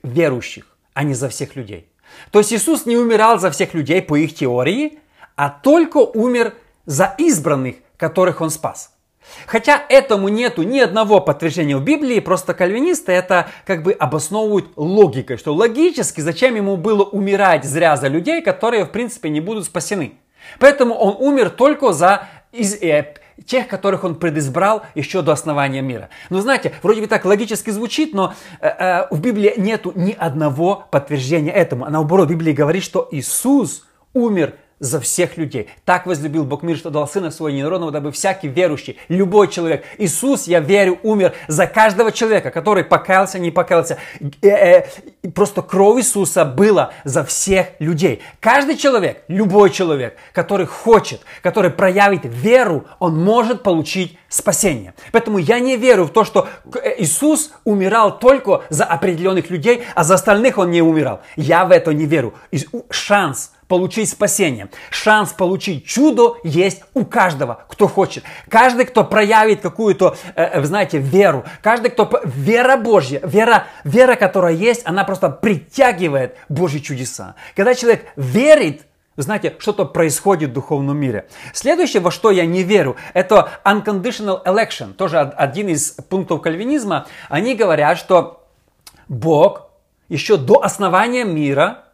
верующих, 0.04 0.66
а 0.94 1.04
не 1.04 1.14
за 1.14 1.30
всех 1.30 1.56
людей. 1.56 1.88
То 2.32 2.40
есть 2.40 2.54
Иисус 2.54 2.86
не 2.86 2.98
умирал 2.98 3.40
за 3.40 3.52
всех 3.52 3.74
людей 3.74 4.02
по 4.02 4.16
их 4.16 4.36
теории, 4.36 5.00
а 5.36 5.50
только 5.50 5.98
умер 5.98 6.54
за 6.86 7.16
избранных, 7.18 7.78
которых 8.02 8.42
Он 8.42 8.50
спас. 8.50 8.92
Хотя 9.46 9.82
этому 9.88 10.28
нету 10.28 10.64
ни 10.64 10.80
одного 10.80 11.22
подтверждения 11.22 11.78
в 11.78 11.84
Библии, 11.84 12.20
просто 12.20 12.54
кальвинисты 12.54 13.12
это 13.12 13.48
как 13.66 13.84
бы 13.84 13.94
обосновывают 13.94 14.72
логикой, 14.76 15.38
что 15.38 15.54
логически 15.54 16.20
зачем 16.22 16.56
ему 16.56 16.76
было 16.76 17.04
умирать 17.04 17.64
зря 17.64 17.96
за 17.96 18.08
людей, 18.08 18.42
которые 18.42 18.86
в 18.86 18.92
принципе 18.92 19.30
не 19.30 19.40
будут 19.40 19.66
спасены. 19.66 20.16
Поэтому 20.60 20.96
он 20.96 21.16
умер 21.20 21.52
только 21.52 21.94
за 21.94 22.28
из, 22.52 22.74
э, 22.82 23.14
тех, 23.46 23.68
которых 23.68 24.04
он 24.04 24.16
предизбрал 24.16 24.82
еще 24.96 25.22
до 25.22 25.32
основания 25.32 25.82
мира. 25.82 26.10
Ну, 26.32 26.42
знаете, 26.42 26.74
вроде 26.82 27.02
бы 27.02 27.08
так 27.08 27.24
логически 27.24 27.70
звучит, 27.70 28.14
но 28.14 28.34
э, 28.60 28.68
э, 28.68 29.08
в 29.12 29.22
Библии 29.22 29.54
нету 29.58 29.94
ни 29.96 30.12
одного 30.12 30.88
подтверждения 30.92 31.52
этому. 31.52 31.86
А 31.86 31.90
наоборот, 31.92 32.28
Библии 32.28 32.54
говорит, 32.54 32.84
что 32.84 33.08
Иисус 33.12 33.86
умер 34.14 34.56
за 34.82 35.00
всех 35.00 35.38
людей. 35.38 35.70
Так 35.86 36.08
возлюбил 36.08 36.44
Бог 36.44 36.64
мир, 36.64 36.76
что 36.76 36.90
дал 36.90 37.08
Сына 37.08 37.30
Своего 37.32 37.56
Ненародного, 37.56 37.92
дабы 37.92 38.12
всякий 38.12 38.48
верующий, 38.48 38.98
любой 39.08 39.48
человек, 39.48 39.86
Иисус, 40.00 40.48
я 40.48 40.60
верю, 40.60 41.00
умер 41.04 41.34
за 41.48 41.68
каждого 41.68 42.12
человека, 42.12 42.50
который 42.50 42.84
покаялся, 42.84 43.38
не 43.38 43.52
покаялся. 43.52 43.98
Э, 44.42 44.48
э, 44.50 44.86
просто 45.34 45.62
кровь 45.62 46.00
Иисуса 46.00 46.46
была 46.46 46.94
за 47.04 47.24
всех 47.24 47.68
людей. 47.78 48.22
Каждый 48.40 48.76
человек, 48.76 49.24
любой 49.28 49.70
человек, 49.70 50.18
который 50.34 50.66
хочет, 50.66 51.22
который 51.44 51.70
проявит 51.70 52.22
веру, 52.24 52.86
он 52.98 53.24
может 53.24 53.62
получить 53.62 54.18
спасение. 54.30 54.96
Поэтому 55.12 55.38
я 55.38 55.60
не 55.60 55.78
верю 55.78 56.06
в 56.06 56.10
то, 56.10 56.24
что 56.24 56.48
э, 56.74 56.96
Иисус 56.98 57.52
умирал 57.66 58.18
только 58.18 58.64
за 58.70 58.86
определенных 58.86 59.52
людей, 59.52 59.84
а 59.94 60.04
за 60.04 60.16
остальных 60.16 60.58
он 60.58 60.72
не 60.72 60.82
умирал. 60.82 61.22
Я 61.36 61.66
в 61.66 61.72
это 61.72 61.94
не 61.94 62.06
верю. 62.06 62.34
Шанс 62.90 63.52
получить 63.72 64.10
спасение. 64.10 64.68
Шанс 64.90 65.32
получить 65.32 65.86
чудо 65.86 66.36
есть 66.44 66.84
у 66.94 67.06
каждого, 67.06 67.64
кто 67.70 67.88
хочет. 67.88 68.26
Каждый, 68.50 68.84
кто 68.84 69.06
проявит 69.06 69.62
какую-то, 69.62 70.18
э, 70.36 70.44
э, 70.44 70.64
знаете, 70.66 70.98
веру. 70.98 71.46
Каждый, 71.64 71.90
кто... 71.90 72.10
Вера 72.26 72.76
Божья, 72.76 73.22
вера, 73.24 73.68
вера, 73.86 74.16
которая 74.16 74.56
есть, 74.56 74.82
она 74.84 75.06
просто 75.06 75.30
притягивает 75.30 76.36
Божьи 76.50 76.80
чудеса. 76.80 77.36
Когда 77.56 77.74
человек 77.74 78.08
верит, 78.18 78.82
знаете, 79.16 79.56
что-то 79.60 79.86
происходит 79.86 80.50
в 80.50 80.54
духовном 80.54 80.98
мире. 80.98 81.30
Следующее, 81.54 82.02
во 82.02 82.12
что 82.12 82.30
я 82.30 82.46
не 82.46 82.64
верю, 82.64 82.98
это 83.14 83.52
unconditional 83.64 84.44
election. 84.44 84.94
Тоже 84.96 85.18
один 85.18 85.70
из 85.70 85.92
пунктов 86.10 86.42
кальвинизма. 86.42 87.06
Они 87.30 87.56
говорят, 87.56 87.98
что 87.98 88.46
Бог 89.08 89.70
еще 90.10 90.36
до 90.36 90.62
основания 90.62 91.24
мира 91.24 91.86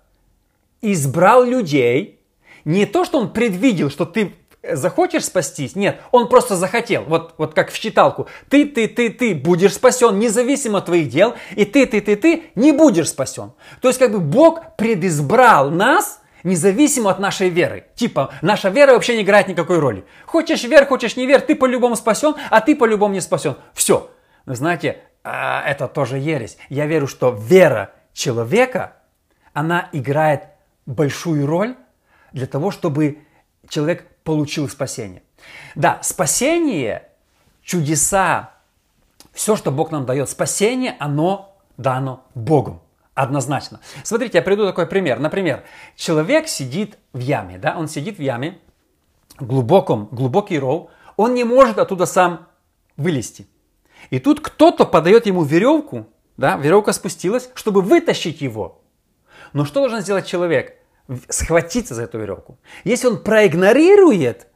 избрал 0.81 1.43
людей, 1.43 2.19
не 2.65 2.85
то, 2.85 3.05
что 3.05 3.19
он 3.19 3.31
предвидел, 3.31 3.89
что 3.89 4.05
ты 4.05 4.33
захочешь 4.63 5.25
спастись, 5.25 5.75
нет, 5.75 6.01
он 6.11 6.27
просто 6.27 6.55
захотел, 6.55 7.03
вот, 7.03 7.35
вот 7.37 7.53
как 7.53 7.71
в 7.71 7.79
читалку, 7.79 8.27
ты, 8.49 8.65
ты, 8.65 8.87
ты, 8.87 9.09
ты 9.09 9.35
будешь 9.35 9.73
спасен 9.73 10.19
независимо 10.19 10.79
от 10.79 10.85
твоих 10.85 11.09
дел, 11.09 11.35
и 11.55 11.65
ты, 11.65 11.85
ты, 11.85 12.01
ты, 12.01 12.15
ты 12.15 12.43
не 12.55 12.71
будешь 12.71 13.09
спасен. 13.09 13.53
То 13.81 13.87
есть 13.87 13.99
как 13.99 14.11
бы 14.11 14.19
Бог 14.19 14.75
предизбрал 14.75 15.69
нас, 15.69 16.21
независимо 16.43 17.11
от 17.11 17.19
нашей 17.19 17.49
веры. 17.49 17.85
Типа, 17.95 18.33
наша 18.41 18.69
вера 18.69 18.93
вообще 18.93 19.15
не 19.15 19.23
играет 19.23 19.47
никакой 19.47 19.79
роли. 19.79 20.05
Хочешь 20.25 20.63
вер, 20.63 20.85
хочешь 20.85 21.15
не 21.15 21.25
вер, 21.25 21.41
ты 21.41 21.55
по-любому 21.55 21.95
спасен, 21.95 22.35
а 22.49 22.61
ты 22.61 22.75
по-любому 22.75 23.13
не 23.13 23.21
спасен. 23.21 23.55
Все. 23.73 24.09
Вы 24.45 24.55
знаете, 24.55 24.99
а, 25.23 25.61
это 25.67 25.87
тоже 25.87 26.17
ересь. 26.17 26.57
Я 26.69 26.85
верю, 26.85 27.07
что 27.07 27.31
вера 27.31 27.91
человека, 28.13 28.93
она 29.53 29.89
играет 29.91 30.43
большую 30.87 31.45
роль 31.45 31.75
для 32.31 32.47
того, 32.47 32.71
чтобы 32.71 33.19
человек 33.69 34.07
получил 34.23 34.67
спасение. 34.67 35.21
Да, 35.75 35.99
спасение, 36.01 37.07
чудеса, 37.61 38.53
все, 39.33 39.55
что 39.55 39.71
Бог 39.71 39.91
нам 39.91 40.05
дает, 40.05 40.29
спасение, 40.29 40.95
оно 40.99 41.55
дано 41.77 42.25
Богом. 42.33 42.81
Однозначно. 43.13 43.79
Смотрите, 44.03 44.37
я 44.37 44.41
приведу 44.43 44.65
такой 44.65 44.87
пример. 44.87 45.19
Например, 45.19 45.63
человек 45.95 46.47
сидит 46.47 46.97
в 47.13 47.19
яме, 47.19 47.57
да, 47.57 47.77
он 47.77 47.87
сидит 47.87 48.17
в 48.17 48.21
яме, 48.21 48.59
глубоком, 49.39 50.07
глубокий 50.11 50.59
ров, 50.59 50.89
он 51.15 51.33
не 51.33 51.43
может 51.43 51.79
оттуда 51.79 52.05
сам 52.05 52.47
вылезти. 52.95 53.47
И 54.11 54.19
тут 54.19 54.39
кто-то 54.39 54.85
подает 54.85 55.25
ему 55.25 55.43
веревку, 55.43 56.07
да, 56.37 56.57
веревка 56.57 56.93
спустилась, 56.93 57.49
чтобы 57.55 57.81
вытащить 57.81 58.41
его. 58.41 58.81
Но 59.53 59.65
что 59.65 59.81
должен 59.81 60.01
сделать 60.01 60.27
человек? 60.27 60.75
Схватиться 61.29 61.95
за 61.95 62.03
эту 62.03 62.19
веревку. 62.19 62.57
Если 62.83 63.07
он 63.07 63.23
проигнорирует, 63.23 64.47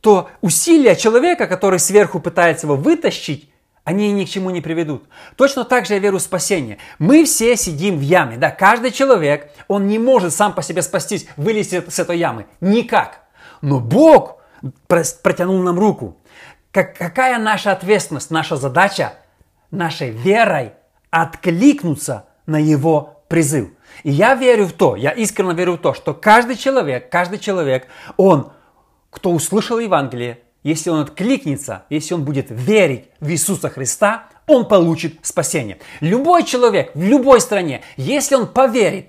то 0.00 0.30
усилия 0.40 0.96
человека, 0.96 1.46
который 1.46 1.78
сверху 1.78 2.20
пытается 2.20 2.66
его 2.66 2.76
вытащить, 2.76 3.50
они 3.84 4.12
ни 4.12 4.24
к 4.24 4.28
чему 4.28 4.50
не 4.50 4.60
приведут. 4.60 5.04
Точно 5.36 5.64
так 5.64 5.86
же 5.86 5.94
я 5.94 6.00
верю 6.00 6.18
в 6.18 6.22
спасение. 6.22 6.78
Мы 6.98 7.24
все 7.24 7.56
сидим 7.56 7.98
в 7.98 8.02
яме, 8.02 8.36
да, 8.36 8.50
каждый 8.50 8.90
человек, 8.90 9.50
он 9.68 9.86
не 9.86 9.98
может 9.98 10.32
сам 10.32 10.54
по 10.54 10.62
себе 10.62 10.82
спастись, 10.82 11.26
вылезти 11.36 11.82
с 11.88 11.98
этой 11.98 12.18
ямы. 12.18 12.46
Никак. 12.60 13.22
Но 13.62 13.80
Бог 13.80 14.38
протянул 14.86 15.62
нам 15.62 15.78
руку. 15.78 16.16
Как, 16.72 16.96
какая 16.96 17.38
наша 17.38 17.72
ответственность, 17.72 18.30
наша 18.30 18.56
задача? 18.56 19.14
Нашей 19.70 20.10
верой 20.10 20.72
откликнуться 21.10 22.26
на 22.46 22.60
Его 22.60 23.22
призыв. 23.28 23.70
И 24.02 24.10
я 24.10 24.34
верю 24.34 24.66
в 24.66 24.72
то, 24.72 24.96
я 24.96 25.10
искренне 25.10 25.54
верю 25.54 25.74
в 25.74 25.78
то, 25.78 25.94
что 25.94 26.14
каждый 26.14 26.56
человек, 26.56 27.10
каждый 27.10 27.38
человек, 27.38 27.86
он, 28.16 28.52
кто 29.10 29.30
услышал 29.30 29.78
Евангелие, 29.78 30.40
если 30.62 30.90
он 30.90 31.00
откликнется, 31.00 31.84
если 31.88 32.14
он 32.14 32.24
будет 32.24 32.46
верить 32.50 33.06
в 33.20 33.30
Иисуса 33.30 33.70
Христа, 33.70 34.26
он 34.46 34.66
получит 34.66 35.18
спасение. 35.22 35.78
Любой 36.00 36.44
человек 36.44 36.90
в 36.94 37.02
любой 37.02 37.40
стране, 37.40 37.82
если 37.96 38.34
он 38.34 38.46
поверит, 38.46 39.08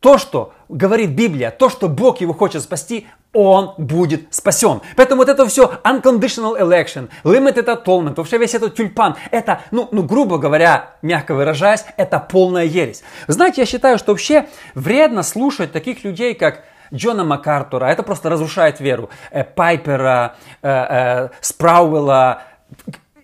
то, 0.00 0.18
что 0.18 0.52
говорит 0.68 1.10
Библия, 1.10 1.50
то, 1.50 1.68
что 1.68 1.88
Бог 1.88 2.20
его 2.20 2.32
хочет 2.32 2.62
спасти, 2.62 3.08
он 3.32 3.74
будет 3.78 4.32
спасен. 4.34 4.80
Поэтому 4.96 5.22
вот 5.22 5.28
это 5.28 5.46
все 5.46 5.80
unconditional 5.84 6.58
election, 6.58 7.08
limited 7.24 7.66
atonement, 7.66 8.14
вообще 8.16 8.38
весь 8.38 8.54
этот 8.54 8.74
тюльпан, 8.74 9.16
это, 9.30 9.60
ну, 9.70 9.88
ну, 9.92 10.02
грубо 10.02 10.38
говоря, 10.38 10.94
мягко 11.02 11.34
выражаясь, 11.34 11.84
это 11.96 12.18
полная 12.18 12.64
ересь. 12.64 13.02
Знаете, 13.26 13.62
я 13.62 13.66
считаю, 13.66 13.98
что 13.98 14.12
вообще 14.12 14.46
вредно 14.74 15.22
слушать 15.22 15.72
таких 15.72 16.04
людей, 16.04 16.34
как 16.34 16.64
Джона 16.92 17.24
МакАртура, 17.24 17.86
это 17.86 18.02
просто 18.02 18.30
разрушает 18.30 18.80
веру. 18.80 19.10
Э, 19.30 19.44
Пайпера, 19.44 20.36
э, 20.62 20.68
э, 20.68 21.28
Спрауэлла. 21.40 22.42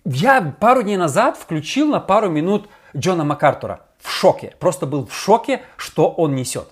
Я 0.03 0.53
пару 0.59 0.83
дней 0.83 0.97
назад 0.97 1.37
включил 1.37 1.87
на 1.89 1.99
пару 1.99 2.29
минут 2.29 2.69
Джона 2.95 3.23
МакАртура. 3.23 3.84
В 4.05 4.11
шоке. 4.11 4.53
Просто 4.59 4.85
был 4.85 5.07
в 5.07 5.13
шоке, 5.15 5.63
что 5.77 6.09
он 6.09 6.35
несет. 6.35 6.67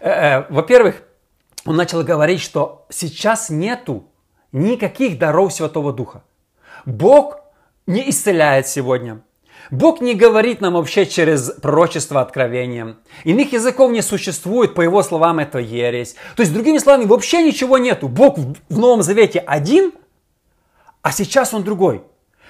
Во-первых, 0.00 1.02
он 1.66 1.76
начал 1.76 2.02
говорить, 2.02 2.40
что 2.40 2.86
сейчас 2.88 3.50
нету 3.50 4.08
никаких 4.50 5.18
даров 5.18 5.52
Святого 5.52 5.92
Духа. 5.92 6.22
Бог 6.86 7.40
не 7.86 8.08
исцеляет 8.08 8.66
сегодня. 8.66 9.20
Бог 9.70 10.00
не 10.00 10.14
говорит 10.14 10.62
нам 10.62 10.72
вообще 10.72 11.04
через 11.04 11.50
пророчество 11.50 12.22
откровения. 12.22 12.96
Иных 13.24 13.52
языков 13.52 13.92
не 13.92 14.00
существует, 14.00 14.74
по 14.74 14.80
его 14.80 15.02
словам, 15.02 15.38
это 15.38 15.58
ересь. 15.58 16.16
То 16.34 16.42
есть, 16.42 16.54
другими 16.54 16.78
словами, 16.78 17.04
вообще 17.04 17.42
ничего 17.42 17.76
нету. 17.76 18.08
Бог 18.08 18.38
в 18.38 18.78
Новом 18.78 19.02
Завете 19.02 19.38
один, 19.38 19.92
а 21.02 21.12
сейчас 21.12 21.52
он 21.52 21.62
другой. 21.62 22.02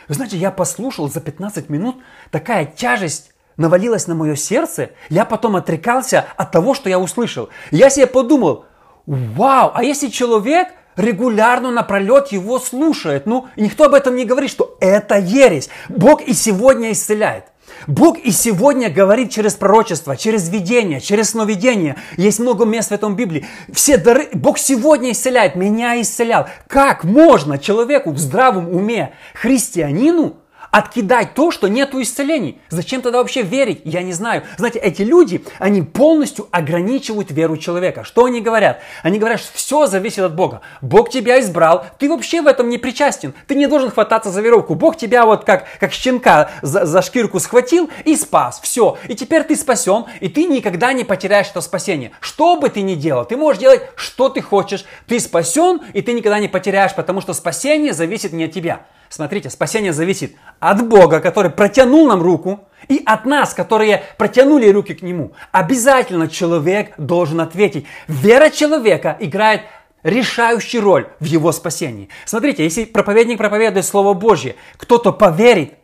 Вы 0.07 0.15
знаете, 0.15 0.37
я 0.37 0.53
послушал 0.53 1.11
за 1.11 1.21
15 1.21 1.69
минут, 1.69 1.97
такая 2.31 2.65
тяжесть 2.65 3.33
навалилась 3.57 4.07
на 4.07 4.14
мое 4.14 4.37
сердце, 4.37 4.90
я 5.09 5.25
потом 5.25 5.57
отрекался 5.57 6.26
от 6.37 6.50
того, 6.50 6.75
что 6.75 6.88
я 6.88 6.99
услышал. 6.99 7.49
Я 7.71 7.90
себе 7.90 8.07
подумал, 8.07 8.64
вау, 9.07 9.73
а 9.75 9.85
если 9.85 10.09
человек 10.09 10.69
регулярно 10.97 11.71
напролет 11.71 12.28
его 12.28 12.59
слушает. 12.59 13.26
Ну, 13.26 13.49
никто 13.57 13.85
об 13.85 13.95
этом 13.95 14.16
не 14.16 14.25
говорит, 14.25 14.50
что 14.50 14.76
это 14.80 15.19
ересь. 15.19 15.71
Бог 15.88 16.23
и 16.23 16.33
сегодня 16.33 16.92
исцеляет. 16.92 17.45
Бог 17.87 18.19
и 18.19 18.30
сегодня 18.30 18.90
говорит 18.90 19.30
через 19.30 19.54
пророчество, 19.54 20.16
через 20.16 20.49
видение, 20.49 21.00
через 21.00 21.30
сновидение. 21.30 21.97
Есть 22.16 22.40
много 22.40 22.64
мест 22.64 22.90
в 22.90 22.95
этом 22.95 23.16
Библии. 23.16 23.47
Все 23.73 23.97
дары, 23.97 24.28
Бог 24.33 24.59
сегодня 24.59 25.12
исцеляет, 25.12 25.54
меня 25.54 26.00
исцелял. 26.00 26.49
Как 26.66 27.04
можно 27.04 27.59
человеку 27.59 28.11
в 28.11 28.19
здравом 28.19 28.75
уме, 28.75 29.12
христианину, 29.35 30.37
откидать 30.71 31.35
то, 31.35 31.50
что 31.50 31.69
нету 31.69 32.00
исцелений. 32.00 32.61
Зачем 32.69 33.03
тогда 33.03 33.19
вообще 33.19 33.43
верить? 33.43 33.83
Я 33.85 34.03
не 34.03 34.12
знаю. 34.12 34.45
Знаете, 34.57 34.79
эти 34.79 35.03
люди, 35.03 35.45
они 35.59 35.83
полностью 35.83 36.49
ограничивают 36.50 37.31
веру 37.31 37.57
человека. 37.57 38.05
Что 38.05 38.27
они 38.27 38.41
говорят? 38.41 38.81
Они 39.03 39.19
говорят, 39.19 39.41
что 39.41 39.57
все 39.57 39.87
зависит 39.87 40.21
от 40.21 40.35
Бога. 40.35 40.61
Бог 40.81 41.11
тебя 41.11 41.41
избрал, 41.41 41.87
ты 41.99 42.09
вообще 42.09 42.43
в 42.43 42.47
этом 42.47 42.69
не 42.69 42.79
причастен. 42.79 43.35
Ты 43.47 43.55
не 43.55 43.67
должен 43.67 43.91
хвататься 43.91 44.31
за 44.31 44.41
веровку. 44.41 44.75
Бог 44.75 44.97
тебя 44.97 45.27
вот 45.27 45.45
как, 45.45 45.67
как 45.79 45.93
щенка 45.93 46.50
за, 46.62 46.87
за 46.87 47.03
шкирку 47.03 47.41
схватил 47.41 47.91
и 48.05 48.17
спас. 48.17 48.61
Все. 48.62 48.97
И 49.09 49.15
теперь 49.15 49.43
ты 49.45 49.57
спасен, 49.57 50.07
и 50.21 50.29
ты 50.29 50.45
никогда 50.45 50.93
не 50.93 51.05
потеряешь 51.05 51.49
это 51.50 51.61
спасение. 51.61 52.12
Что 52.21 52.57
бы 52.57 52.69
ты 52.69 52.83
ни 52.83 52.95
делал, 52.95 53.25
ты 53.25 53.37
можешь 53.37 53.61
делать, 53.61 53.83
что 53.97 54.29
ты 54.29 54.41
хочешь. 54.41 54.85
Ты 55.07 55.19
спасен, 55.19 55.81
и 55.93 56.03
ты 56.03 56.12
никогда 56.12 56.39
не 56.39 56.49
потеряешь, 56.49 56.95
потому 56.95 57.21
что 57.21 57.33
спасение 57.33 57.93
зависит 57.93 58.33
не 58.33 58.45
от 58.45 58.53
тебя. 58.53 58.87
Смотрите, 59.11 59.50
спасение 59.50 59.93
зависит 59.93 60.37
от 60.61 60.87
Бога, 60.88 61.19
который 61.21 61.50
протянул 61.50 62.07
нам 62.07 62.23
руку, 62.23 62.61
и 62.88 63.02
от 63.05 63.26
нас, 63.26 63.52
которые 63.52 64.05
протянули 64.17 64.69
руки 64.69 64.95
к 64.95 65.02
Нему. 65.02 65.33
Обязательно 65.50 66.29
человек 66.29 66.95
должен 66.97 67.40
ответить. 67.40 67.87
Вера 68.07 68.50
человека 68.50 69.17
играет 69.19 69.62
решающую 70.05 70.81
роль 70.81 71.09
в 71.19 71.25
его 71.25 71.50
спасении. 71.50 72.09
Смотрите, 72.25 72.62
если 72.62 72.85
проповедник 72.85 73.37
проповедует 73.37 73.85
Слово 73.85 74.14
Божье, 74.14 74.55
кто-то 74.76 75.12
поверит, 75.12 75.75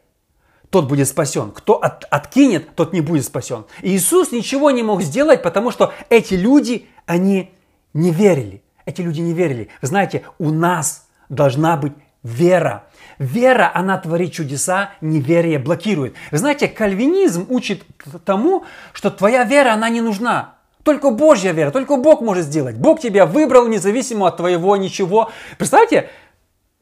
тот 0.70 0.86
будет 0.86 1.08
спасен. 1.08 1.50
Кто 1.50 1.74
от, 1.74 2.04
откинет, 2.04 2.76
тот 2.76 2.92
не 2.92 3.00
будет 3.00 3.24
спасен. 3.24 3.64
И 3.82 3.96
Иисус 3.96 4.30
ничего 4.30 4.70
не 4.70 4.84
мог 4.84 5.02
сделать, 5.02 5.42
потому 5.42 5.72
что 5.72 5.92
эти 6.10 6.34
люди, 6.34 6.86
они 7.06 7.52
не 7.92 8.12
верили. 8.12 8.62
Эти 8.84 9.00
люди 9.00 9.20
не 9.20 9.32
верили. 9.32 9.68
Знаете, 9.82 10.22
у 10.38 10.50
нас 10.50 11.08
должна 11.28 11.76
быть 11.76 11.92
вера. 12.26 12.84
Вера, 13.18 13.70
она 13.72 13.96
творит 13.98 14.32
чудеса, 14.32 14.90
неверие 15.00 15.58
блокирует. 15.58 16.14
Вы 16.30 16.38
знаете, 16.38 16.68
кальвинизм 16.68 17.46
учит 17.48 17.84
тому, 18.24 18.64
что 18.92 19.10
твоя 19.10 19.44
вера, 19.44 19.72
она 19.72 19.88
не 19.88 20.02
нужна. 20.02 20.56
Только 20.82 21.10
Божья 21.10 21.52
вера, 21.52 21.70
только 21.70 21.96
Бог 21.96 22.20
может 22.20 22.44
сделать. 22.44 22.76
Бог 22.76 23.00
тебя 23.00 23.26
выбрал 23.26 23.66
независимо 23.68 24.28
от 24.28 24.36
твоего 24.36 24.76
ничего. 24.76 25.30
Представьте, 25.58 26.10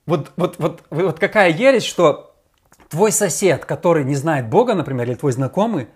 вот, 0.07 0.33
вот, 0.37 0.57
вот, 0.59 0.83
вот 0.91 1.19
какая 1.19 1.51
ересь, 1.51 1.85
что 1.85 2.35
твой 2.89 3.13
сосед, 3.13 3.65
который 3.65 4.05
не 4.05 4.15
знает 4.15 4.49
Бога, 4.49 4.75
например, 4.75 5.09
или 5.09 5.15
твой 5.15 5.33
знакомый, 5.33 5.89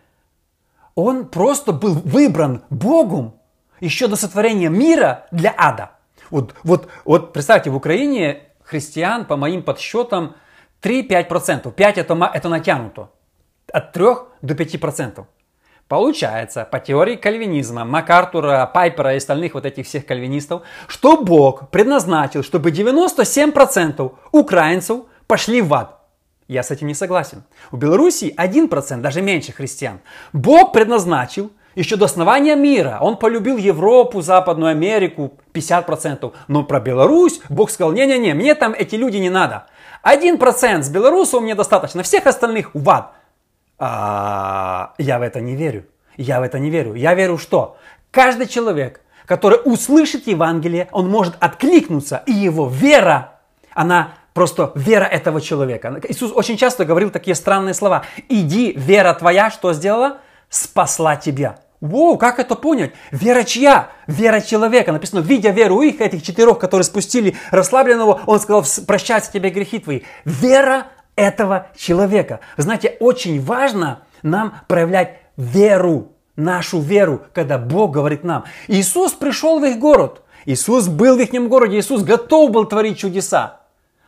он 0.95 1.27
просто 1.27 1.73
был 1.73 1.95
выбран 1.95 2.63
Богом 2.71 3.35
еще 3.81 4.09
до 4.09 4.17
сотворения 4.17 4.69
мира 4.69 5.27
для 5.31 5.55
ада. 5.57 5.93
Вот, 6.31 6.55
вот, 6.63 6.89
вот 7.05 7.33
представьте, 7.33 7.71
в 7.71 7.77
Украине 7.77 8.48
христиан, 8.69 9.25
по 9.25 9.37
моим 9.37 9.63
подсчетам, 9.63 10.37
3-5%. 10.83 11.73
5 11.73 11.99
это, 11.99 12.31
это 12.35 12.49
натянуто. 12.49 13.11
От 13.73 13.93
3 13.93 14.05
до 14.43 14.55
5%. 14.55 15.25
Получается, 15.89 16.69
по 16.71 16.79
теории 16.79 17.17
кальвинизма, 17.17 17.85
МакАртура, 17.87 18.71
Пайпера 18.73 19.15
и 19.15 19.17
остальных 19.17 19.55
вот 19.55 19.65
этих 19.65 19.87
всех 19.87 20.05
кальвинистов, 20.05 20.63
что 20.87 21.17
Бог 21.17 21.71
предназначил, 21.71 22.43
чтобы 22.43 22.71
97% 22.71 24.13
украинцев 24.33 25.01
пошли 25.27 25.63
в 25.63 25.73
ад. 25.73 25.99
Я 26.47 26.63
с 26.63 26.71
этим 26.71 26.89
не 26.89 26.95
согласен. 26.95 27.43
У 27.73 27.77
Белоруссии 27.77 28.35
1%, 28.37 29.01
даже 29.01 29.23
меньше 29.23 29.53
христиан. 29.53 30.01
Бог 30.35 30.73
предназначил, 30.73 31.53
еще 31.75 31.97
до 31.97 32.07
основания 32.07 32.57
мира. 32.57 32.99
Он 33.01 33.17
полюбил 33.17 33.57
Европу, 33.57 34.21
Западную 34.21 34.71
Америку, 34.71 35.35
50%. 35.53 36.33
Но 36.49 36.65
про 36.65 36.81
Беларусь 36.81 37.41
Бог 37.49 37.71
сказал, 37.71 37.93
не-не-не, 37.93 38.35
мне 38.35 38.55
там 38.55 38.75
эти 38.77 38.97
люди 38.97 39.17
не 39.19 39.31
надо. 39.31 39.67
Один 40.03 40.39
процент 40.39 40.85
с 40.85 40.89
белорусов 40.89 41.43
мне 41.43 41.55
достаточно, 41.55 42.03
всех 42.03 42.27
остальных 42.27 42.71
в 42.75 42.89
ад. 42.91 43.13
А, 43.79 44.95
я 44.99 45.19
в 45.19 45.23
это 45.23 45.41
не 45.41 45.55
верю. 45.55 45.87
Я 46.17 46.41
в 46.41 46.43
это 46.43 46.59
не 46.59 46.71
верю. 46.71 46.95
Я 46.95 47.15
верю, 47.15 47.39
что 47.39 47.77
каждый 48.11 48.47
человек, 48.47 49.01
который 49.25 49.61
услышит 49.65 50.27
Евангелие, 50.27 50.89
он 50.93 51.09
может 51.09 51.37
откликнуться, 51.39 52.23
и 52.27 52.33
его 52.33 52.69
вера, 52.69 53.39
она 53.73 54.15
просто 54.35 54.73
вера 54.75 55.05
этого 55.05 55.41
человека. 55.41 56.01
Иисус 56.09 56.33
очень 56.35 56.57
часто 56.57 56.85
говорил 56.85 57.11
такие 57.11 57.35
странные 57.35 57.75
слова. 57.75 58.05
Иди, 58.29 58.73
вера 58.77 59.13
твоя, 59.15 59.51
что 59.51 59.73
сделала? 59.73 60.19
Спасла 60.49 61.17
тебя. 61.17 61.59
Воу, 61.81 62.19
как 62.19 62.41
это 62.41 62.57
понять? 62.57 62.93
Вера 63.13 63.45
чья? 63.45 63.91
Вера 64.07 64.41
человека. 64.41 64.93
Написано, 64.93 65.21
видя 65.21 65.51
веру 65.51 65.81
их, 65.81 66.01
этих 66.01 66.23
четырех, 66.23 66.59
которые 66.59 66.85
спустили 66.85 67.37
расслабленного, 67.51 68.21
он 68.27 68.41
сказал, 68.41 68.65
прощаются 68.87 69.31
тебе 69.31 69.51
грехи 69.51 69.79
твои. 69.79 70.01
Вера 70.25 70.89
этого 71.15 71.69
человека. 71.77 72.41
Знаете, 72.57 72.97
очень 72.99 73.41
важно 73.41 74.03
нам 74.23 74.55
проявлять 74.67 75.21
веру, 75.37 76.13
нашу 76.35 76.81
веру, 76.81 77.23
когда 77.33 77.59
Бог 77.59 77.93
говорит 77.93 78.25
нам. 78.25 78.45
Иисус 78.67 79.13
пришел 79.13 79.61
в 79.61 79.65
их 79.65 79.79
город. 79.79 80.23
Иисус 80.47 80.89
был 80.89 81.17
в 81.17 81.21
их 81.21 81.49
городе. 81.49 81.79
Иисус 81.79 82.03
готов 82.03 82.51
был 82.51 82.65
творить 82.65 82.99
чудеса. 82.99 83.61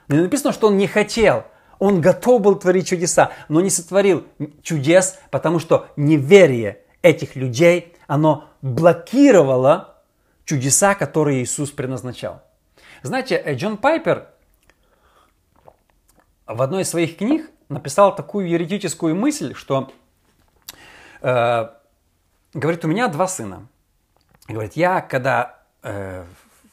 Но 0.08 0.16
написано, 0.16 0.52
что 0.52 0.68
он 0.68 0.76
не 0.76 0.88
хотел. 0.88 1.44
Он 1.80 2.00
готов 2.00 2.40
был 2.42 2.54
творить 2.54 2.86
чудеса, 2.86 3.32
но 3.48 3.60
не 3.60 3.70
сотворил 3.70 4.24
чудес, 4.62 5.18
потому 5.30 5.58
что 5.58 5.88
неверие– 5.96 6.78
этих 7.02 7.36
людей, 7.36 7.96
оно 8.06 8.48
блокировало 8.62 10.02
чудеса, 10.44 10.94
которые 10.94 11.42
Иисус 11.42 11.70
предназначал. 11.70 12.42
Знаете, 13.02 13.36
э, 13.36 13.54
Джон 13.54 13.76
Пайпер 13.76 14.28
в 16.46 16.60
одной 16.60 16.82
из 16.82 16.90
своих 16.90 17.16
книг 17.16 17.50
написал 17.68 18.14
такую 18.14 18.48
юридическую 18.48 19.14
мысль, 19.14 19.54
что 19.54 19.92
э, 21.22 21.68
говорит, 22.52 22.84
у 22.84 22.88
меня 22.88 23.08
два 23.08 23.28
сына. 23.28 23.66
Говорит, 24.48 24.74
я 24.74 25.00
когда 25.00 25.62
э, 25.82 26.24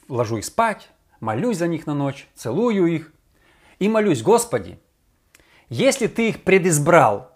ложу 0.09 0.37
их 0.37 0.45
спать, 0.45 0.89
молюсь 1.19 1.57
за 1.57 1.67
них 1.67 1.85
на 1.85 1.93
ночь, 1.93 2.27
целую 2.35 2.87
их 2.87 3.13
и 3.79 3.87
молюсь, 3.87 4.23
Господи, 4.23 4.79
если 5.69 6.07
ты 6.07 6.29
их 6.29 6.43
предизбрал 6.43 7.31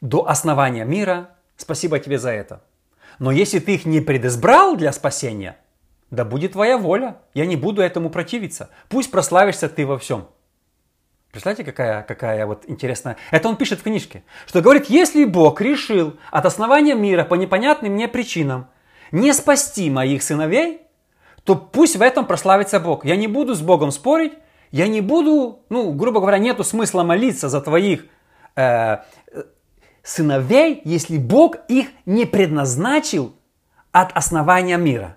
до 0.00 0.28
основания 0.28 0.84
мира, 0.84 1.30
Спасибо 1.60 1.98
тебе 1.98 2.18
за 2.18 2.30
это. 2.30 2.62
Но 3.18 3.30
если 3.30 3.58
ты 3.58 3.74
их 3.74 3.84
не 3.84 4.00
предизбрал 4.00 4.76
для 4.76 4.92
спасения, 4.92 5.58
да 6.10 6.24
будет 6.24 6.52
твоя 6.52 6.78
воля. 6.78 7.18
Я 7.34 7.44
не 7.44 7.54
буду 7.54 7.82
этому 7.82 8.08
противиться. 8.08 8.70
Пусть 8.88 9.10
прославишься 9.10 9.68
ты 9.68 9.86
во 9.86 9.98
всем. 9.98 10.26
Представляете, 11.30 11.64
какая, 11.64 12.02
какая 12.02 12.46
вот 12.46 12.64
интересная... 12.66 13.18
Это 13.30 13.46
он 13.48 13.56
пишет 13.56 13.80
в 13.80 13.82
книжке. 13.82 14.24
Что 14.46 14.62
говорит, 14.62 14.86
если 14.86 15.26
Бог 15.26 15.60
решил 15.60 16.16
от 16.30 16.46
основания 16.46 16.94
мира 16.94 17.24
по 17.24 17.34
непонятным 17.34 17.92
мне 17.92 18.08
причинам 18.08 18.68
не 19.12 19.34
спасти 19.34 19.90
моих 19.90 20.22
сыновей, 20.22 20.80
то 21.44 21.56
пусть 21.56 21.96
в 21.96 22.02
этом 22.02 22.24
прославится 22.24 22.80
Бог. 22.80 23.04
Я 23.04 23.16
не 23.16 23.28
буду 23.28 23.54
с 23.54 23.60
Богом 23.60 23.90
спорить, 23.90 24.32
я 24.70 24.88
не 24.88 25.00
буду, 25.00 25.64
ну, 25.68 25.92
грубо 25.92 26.20
говоря, 26.20 26.38
нету 26.38 26.64
смысла 26.64 27.02
молиться 27.02 27.48
за 27.48 27.60
твоих 27.60 28.06
э, 28.56 28.98
сыновей, 30.02 30.80
если 30.84 31.18
Бог 31.18 31.56
их 31.68 31.88
не 32.06 32.24
предназначил 32.24 33.34
от 33.92 34.12
основания 34.16 34.76
мира. 34.76 35.16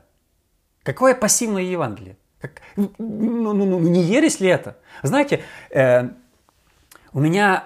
Какое 0.83 1.15
пассивное 1.15 1.63
Евангелие? 1.63 2.17
Как, 2.39 2.61
ну, 2.75 2.91
ну, 2.97 3.53
ну, 3.53 3.79
не 3.79 4.01
ересь 4.01 4.39
ли 4.39 4.49
это? 4.49 4.77
Знаете, 5.01 5.43
э, 5.69 6.09
у 7.13 7.19
меня 7.19 7.65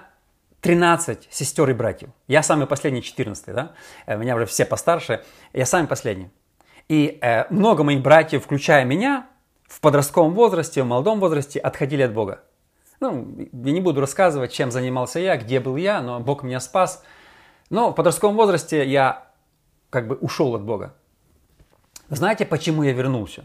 13 0.60 1.28
сестер 1.30 1.68
и 1.70 1.72
братьев. 1.72 2.10
Я 2.26 2.42
самый 2.42 2.66
последний, 2.66 3.02
14, 3.02 3.46
да? 3.54 3.72
Э, 4.06 4.16
у 4.16 4.18
меня 4.18 4.36
уже 4.36 4.46
все 4.46 4.64
постарше. 4.64 5.24
Я 5.52 5.66
самый 5.66 5.88
последний. 5.88 6.30
И 6.88 7.18
э, 7.20 7.52
много 7.52 7.82
моих 7.82 8.02
братьев, 8.02 8.44
включая 8.44 8.84
меня, 8.84 9.26
в 9.68 9.80
подростковом 9.80 10.34
возрасте, 10.34 10.82
в 10.82 10.86
молодом 10.86 11.20
возрасте 11.20 11.60
отходили 11.60 12.02
от 12.02 12.12
Бога. 12.12 12.42
Ну, 13.00 13.48
я 13.52 13.72
не 13.72 13.80
буду 13.80 14.00
рассказывать, 14.00 14.50
чем 14.50 14.72
занимался 14.72 15.20
я, 15.20 15.36
где 15.36 15.60
был 15.60 15.76
я, 15.76 16.00
но 16.00 16.18
Бог 16.18 16.42
меня 16.42 16.58
спас. 16.58 17.04
Но 17.70 17.90
в 17.90 17.94
подростковом 17.94 18.34
возрасте 18.34 18.84
я 18.84 19.30
как 19.90 20.08
бы 20.08 20.16
ушел 20.16 20.54
от 20.56 20.62
Бога. 20.62 20.94
Знаете, 22.08 22.44
почему 22.44 22.82
я 22.82 22.92
вернулся? 22.92 23.44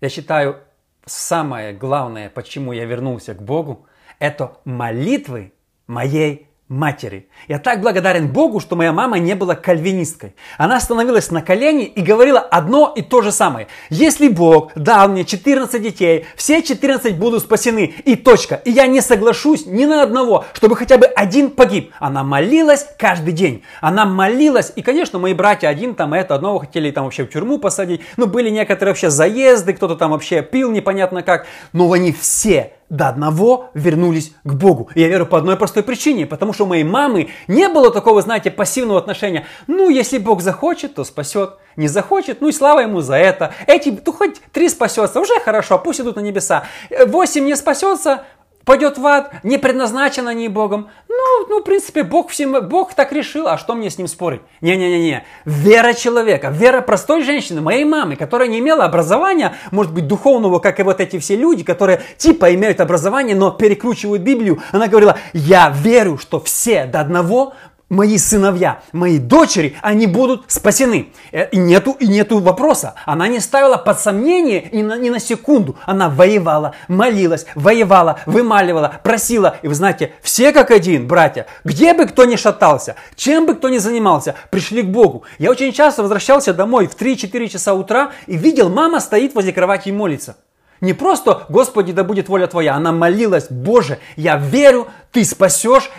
Я 0.00 0.08
считаю, 0.08 0.60
самое 1.04 1.74
главное, 1.74 2.30
почему 2.30 2.72
я 2.72 2.84
вернулся 2.84 3.34
к 3.34 3.42
Богу, 3.42 3.86
это 4.18 4.56
молитвы 4.64 5.52
моей 5.86 6.49
матери. 6.70 7.26
Я 7.48 7.58
так 7.58 7.80
благодарен 7.80 8.28
Богу, 8.28 8.60
что 8.60 8.76
моя 8.76 8.92
мама 8.92 9.18
не 9.18 9.34
была 9.34 9.56
кальвинисткой. 9.56 10.34
Она 10.56 10.78
становилась 10.78 11.32
на 11.32 11.42
колени 11.42 11.84
и 11.84 12.00
говорила 12.00 12.38
одно 12.38 12.92
и 12.96 13.02
то 13.02 13.22
же 13.22 13.32
самое. 13.32 13.66
Если 13.90 14.28
Бог 14.28 14.70
дал 14.76 15.08
мне 15.08 15.24
14 15.24 15.82
детей, 15.82 16.26
все 16.36 16.62
14 16.62 17.18
будут 17.18 17.42
спасены. 17.42 17.92
И 18.04 18.14
точка. 18.14 18.54
И 18.64 18.70
я 18.70 18.86
не 18.86 19.00
соглашусь 19.00 19.66
ни 19.66 19.84
на 19.84 20.04
одного, 20.04 20.44
чтобы 20.52 20.76
хотя 20.76 20.96
бы 20.96 21.06
один 21.06 21.50
погиб. 21.50 21.92
Она 21.98 22.22
молилась 22.22 22.86
каждый 22.96 23.32
день. 23.32 23.64
Она 23.80 24.06
молилась. 24.06 24.72
И, 24.76 24.82
конечно, 24.82 25.18
мои 25.18 25.34
братья 25.34 25.68
один 25.68 25.96
там 25.96 26.14
это, 26.14 26.36
одного 26.36 26.60
хотели 26.60 26.92
там 26.92 27.04
вообще 27.04 27.24
в 27.24 27.30
тюрьму 27.30 27.58
посадить. 27.58 28.00
Ну, 28.16 28.26
были 28.26 28.48
некоторые 28.48 28.92
вообще 28.92 29.10
заезды, 29.10 29.72
кто-то 29.72 29.96
там 29.96 30.12
вообще 30.12 30.42
пил 30.42 30.70
непонятно 30.70 31.24
как. 31.24 31.46
Но 31.72 31.90
они 31.90 32.12
все 32.12 32.74
до 32.90 33.08
одного 33.08 33.70
вернулись 33.72 34.34
к 34.44 34.52
Богу. 34.52 34.90
И 34.94 35.00
я 35.00 35.08
верю 35.08 35.24
по 35.24 35.38
одной 35.38 35.56
простой 35.56 35.82
причине, 35.82 36.26
потому 36.26 36.52
что 36.52 36.64
у 36.64 36.66
моей 36.66 36.84
мамы 36.84 37.30
не 37.48 37.68
было 37.68 37.90
такого, 37.90 38.20
знаете, 38.20 38.50
пассивного 38.50 38.98
отношения. 38.98 39.46
Ну, 39.68 39.88
если 39.88 40.18
Бог 40.18 40.42
захочет, 40.42 40.94
то 40.94 41.04
спасет. 41.04 41.54
Не 41.76 41.88
захочет, 41.88 42.40
ну 42.40 42.48
и 42.48 42.52
слава 42.52 42.80
ему 42.80 43.00
за 43.00 43.14
это. 43.14 43.54
Эти, 43.66 43.96
ну 44.04 44.12
хоть 44.12 44.40
три 44.52 44.68
спасется, 44.68 45.20
уже 45.20 45.38
хорошо, 45.40 45.78
пусть 45.78 46.00
идут 46.00 46.16
на 46.16 46.20
небеса. 46.20 46.64
Восемь 47.06 47.44
не 47.44 47.56
спасется, 47.56 48.24
пойдет 48.70 48.98
в 48.98 49.06
ад, 49.08 49.32
не 49.42 49.58
предназначено 49.58 50.32
ни 50.32 50.46
Богом. 50.46 50.90
Ну, 51.08 51.46
ну, 51.48 51.58
в 51.58 51.64
принципе, 51.64 52.04
Бог, 52.04 52.30
всем, 52.30 52.68
Бог 52.68 52.94
так 52.94 53.10
решил, 53.10 53.48
а 53.48 53.58
что 53.58 53.74
мне 53.74 53.90
с 53.90 53.98
ним 53.98 54.06
спорить? 54.06 54.42
Не-не-не-не. 54.60 55.24
Вера 55.44 55.92
человека, 55.92 56.50
вера 56.50 56.80
простой 56.80 57.24
женщины, 57.24 57.60
моей 57.60 57.84
мамы, 57.84 58.14
которая 58.14 58.46
не 58.46 58.60
имела 58.60 58.84
образования, 58.84 59.56
может 59.72 59.92
быть, 59.92 60.06
духовного, 60.06 60.60
как 60.60 60.78
и 60.78 60.84
вот 60.84 61.00
эти 61.00 61.18
все 61.18 61.34
люди, 61.34 61.64
которые 61.64 62.00
типа 62.16 62.54
имеют 62.54 62.80
образование, 62.80 63.34
но 63.34 63.50
перекручивают 63.50 64.22
Библию. 64.22 64.62
Она 64.70 64.86
говорила, 64.86 65.18
я 65.32 65.74
верю, 65.76 66.16
что 66.16 66.38
все 66.38 66.84
до 66.84 67.00
одного 67.00 67.54
мои 67.90 68.16
сыновья, 68.16 68.80
мои 68.92 69.18
дочери, 69.18 69.76
они 69.82 70.06
будут 70.06 70.44
спасены. 70.46 71.08
Э, 71.32 71.48
и 71.50 71.58
нету, 71.58 71.96
и 71.98 72.06
нету 72.06 72.38
вопроса. 72.38 72.94
Она 73.04 73.28
не 73.28 73.40
ставила 73.40 73.76
под 73.76 74.00
сомнение 74.00 74.70
ни 74.72 74.82
на, 74.82 74.96
ни 74.96 75.10
на 75.10 75.20
секунду. 75.20 75.76
Она 75.84 76.08
воевала, 76.08 76.74
молилась, 76.88 77.44
воевала, 77.54 78.20
вымаливала, 78.24 79.00
просила. 79.02 79.56
И 79.60 79.68
вы 79.68 79.74
знаете, 79.74 80.12
все 80.22 80.52
как 80.52 80.70
один, 80.70 81.06
братья, 81.06 81.46
где 81.64 81.92
бы 81.92 82.06
кто 82.06 82.24
ни 82.24 82.36
шатался, 82.36 82.94
чем 83.16 83.44
бы 83.44 83.54
кто 83.54 83.68
ни 83.68 83.78
занимался, 83.78 84.36
пришли 84.50 84.82
к 84.82 84.86
Богу. 84.86 85.24
Я 85.38 85.50
очень 85.50 85.72
часто 85.72 86.02
возвращался 86.02 86.54
домой 86.54 86.86
в 86.86 86.96
3-4 86.96 87.48
часа 87.48 87.74
утра 87.74 88.12
и 88.26 88.36
видел, 88.36 88.70
мама 88.70 89.00
стоит 89.00 89.34
возле 89.34 89.52
кровати 89.52 89.88
и 89.88 89.92
молится. 89.92 90.36
Не 90.80 90.94
просто 90.94 91.42
«Господи, 91.50 91.92
да 91.92 92.04
будет 92.04 92.28
воля 92.28 92.46
Твоя», 92.46 92.74
она 92.74 92.92
молилась, 92.92 93.48
«Боже, 93.50 93.98
я 94.16 94.36
верю, 94.36 94.88
Ты 95.12 95.24
спасешь, 95.24 95.90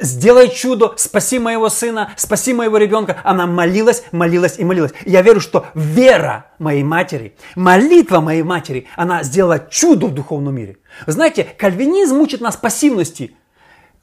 сделай 0.00 0.48
чудо, 0.48 0.94
спаси 0.96 1.38
моего 1.38 1.68
сына, 1.68 2.12
спаси 2.16 2.52
моего 2.54 2.76
ребенка». 2.78 3.18
Она 3.24 3.46
молилась, 3.46 4.04
молилась 4.12 4.58
и 4.58 4.64
молилась. 4.64 4.92
я 5.04 5.22
верю, 5.22 5.40
что 5.40 5.66
вера 5.74 6.46
моей 6.58 6.82
матери, 6.82 7.36
молитва 7.54 8.20
моей 8.20 8.42
матери, 8.42 8.86
она 8.96 9.22
сделала 9.22 9.58
чудо 9.58 10.06
в 10.06 10.14
духовном 10.14 10.54
мире. 10.54 10.78
знаете, 11.06 11.44
кальвинизм 11.44 12.20
учит 12.20 12.40
нас 12.40 12.56
пассивности. 12.56 13.36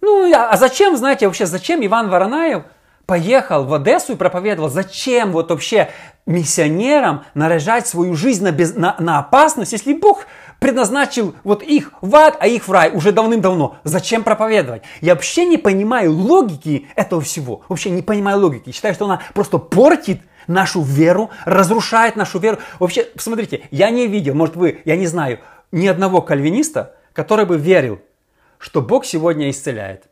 Ну, 0.01 0.31
а 0.33 0.57
зачем, 0.57 0.97
знаете, 0.97 1.27
вообще, 1.27 1.45
зачем 1.45 1.85
Иван 1.85 2.09
Воронаев 2.09 2.63
поехал 3.05 3.65
в 3.65 3.73
Одессу 3.73 4.13
и 4.13 4.15
проповедовал, 4.15 4.69
зачем 4.69 5.31
вот 5.31 5.49
вообще 5.49 5.89
миссионерам 6.25 7.25
наряжать 7.33 7.87
свою 7.87 8.15
жизнь 8.15 8.43
на, 8.43 8.51
без, 8.51 8.75
на, 8.75 8.95
на 8.99 9.19
опасность, 9.19 9.73
если 9.73 9.93
Бог 9.93 10.25
предназначил 10.61 11.33
вот 11.43 11.63
их 11.63 11.91
в 12.01 12.15
ад, 12.15 12.37
а 12.39 12.45
их 12.45 12.67
в 12.67 12.71
рай 12.71 12.91
уже 12.91 13.11
давным-давно. 13.11 13.77
Зачем 13.83 14.23
проповедовать? 14.23 14.83
Я 15.01 15.15
вообще 15.15 15.43
не 15.45 15.57
понимаю 15.57 16.13
логики 16.13 16.87
этого 16.95 17.19
всего. 17.19 17.63
Вообще 17.67 17.89
не 17.89 18.03
понимаю 18.03 18.39
логики. 18.39 18.71
Считаю, 18.71 18.93
что 18.93 19.05
она 19.05 19.23
просто 19.33 19.57
портит 19.57 20.21
нашу 20.45 20.83
веру, 20.83 21.31
разрушает 21.45 22.15
нашу 22.15 22.37
веру. 22.37 22.59
Вообще, 22.77 23.05
посмотрите, 23.05 23.63
я 23.71 23.89
не 23.89 24.05
видел, 24.05 24.35
может 24.35 24.55
вы, 24.55 24.81
я 24.85 24.95
не 24.95 25.07
знаю, 25.07 25.39
ни 25.71 25.87
одного 25.87 26.21
кальвиниста, 26.21 26.95
который 27.11 27.45
бы 27.45 27.57
верил, 27.57 27.99
что 28.59 28.83
Бог 28.83 29.03
сегодня 29.03 29.49
исцеляет. 29.49 30.03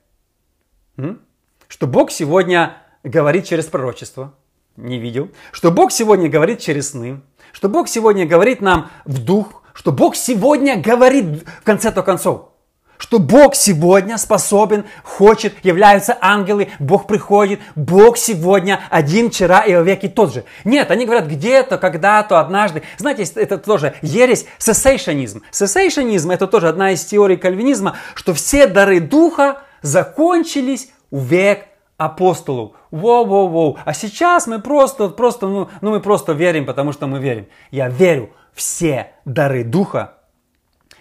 М? 0.97 1.21
Что 1.67 1.85
Бог 1.85 2.09
сегодня 2.09 2.75
говорит 3.03 3.45
через 3.45 3.65
пророчество 3.65 4.33
не 4.77 4.97
видел, 4.97 5.29
что 5.51 5.69
Бог 5.69 5.91
сегодня 5.91 6.27
говорит 6.27 6.59
через 6.59 6.91
сны, 6.91 7.21
что 7.51 7.69
Бог 7.69 7.87
сегодня 7.87 8.25
говорит 8.25 8.61
нам 8.61 8.89
в 9.05 9.23
дух, 9.23 9.59
что 9.79 9.93
Бог 9.93 10.17
сегодня 10.17 10.75
говорит 10.75 11.47
в 11.61 11.63
конце-то 11.63 12.03
концов, 12.03 12.49
что 12.97 13.17
Бог 13.17 13.55
сегодня 13.55 14.17
способен, 14.17 14.83
хочет, 15.03 15.53
являются 15.63 16.17
ангелы, 16.19 16.67
Бог 16.79 17.07
приходит, 17.07 17.61
Бог 17.77 18.17
сегодня 18.17 18.81
один, 18.89 19.31
вчера 19.31 19.61
и 19.61 19.71
веки 19.81 20.09
тот 20.09 20.33
же. 20.33 20.43
Нет, 20.65 20.91
они 20.91 21.05
говорят 21.05 21.27
где-то, 21.27 21.77
когда-то, 21.77 22.41
однажды. 22.41 22.83
Знаете, 22.97 23.23
это 23.35 23.57
тоже 23.57 23.95
ересь, 24.01 24.47
сессейшонизм. 24.57 25.43
Сессейшонизм 25.49 26.29
это 26.31 26.47
тоже 26.47 26.67
одна 26.67 26.91
из 26.91 27.05
теорий 27.05 27.37
кальвинизма, 27.37 27.95
что 28.15 28.33
все 28.33 28.67
дары 28.67 28.99
духа 28.99 29.61
закончились 29.81 30.89
в 31.09 31.23
век 31.23 31.67
апостолов. 31.95 32.73
Воу-воу-воу. 32.91 33.77
А 33.85 33.93
сейчас 33.93 34.47
мы 34.47 34.59
просто, 34.59 35.09
просто, 35.09 35.47
ну, 35.47 35.69
ну 35.81 35.91
мы 35.91 35.99
просто 35.99 36.33
верим, 36.33 36.65
потому 36.65 36.91
что 36.91 37.07
мы 37.07 37.19
верим. 37.19 37.47
Я 37.71 37.89
верю, 37.89 38.31
все 38.53 39.11
дары 39.25 39.63
Духа, 39.63 40.15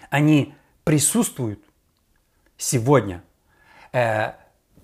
они 0.09 0.53
присутствуют 0.83 1.59
сегодня. 2.57 3.23
Э, 3.91 4.33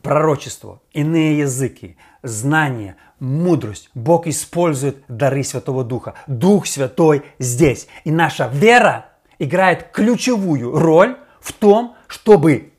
пророчество, 0.02 0.82
иные 0.92 1.40
языки, 1.40 1.98
знания, 2.22 2.96
мудрость. 3.20 3.90
Бог 3.94 4.28
использует 4.28 5.04
дары 5.08 5.44
Святого 5.44 5.84
Духа. 5.84 6.14
Дух 6.28 6.68
Святой 6.68 7.24
здесь. 7.40 7.88
И 8.04 8.12
наша 8.12 8.48
вера 8.48 9.08
играет 9.40 9.90
ключевую 9.92 10.78
роль 10.78 11.18
в 11.40 11.54
том, 11.54 11.96
чтобы 12.08 12.74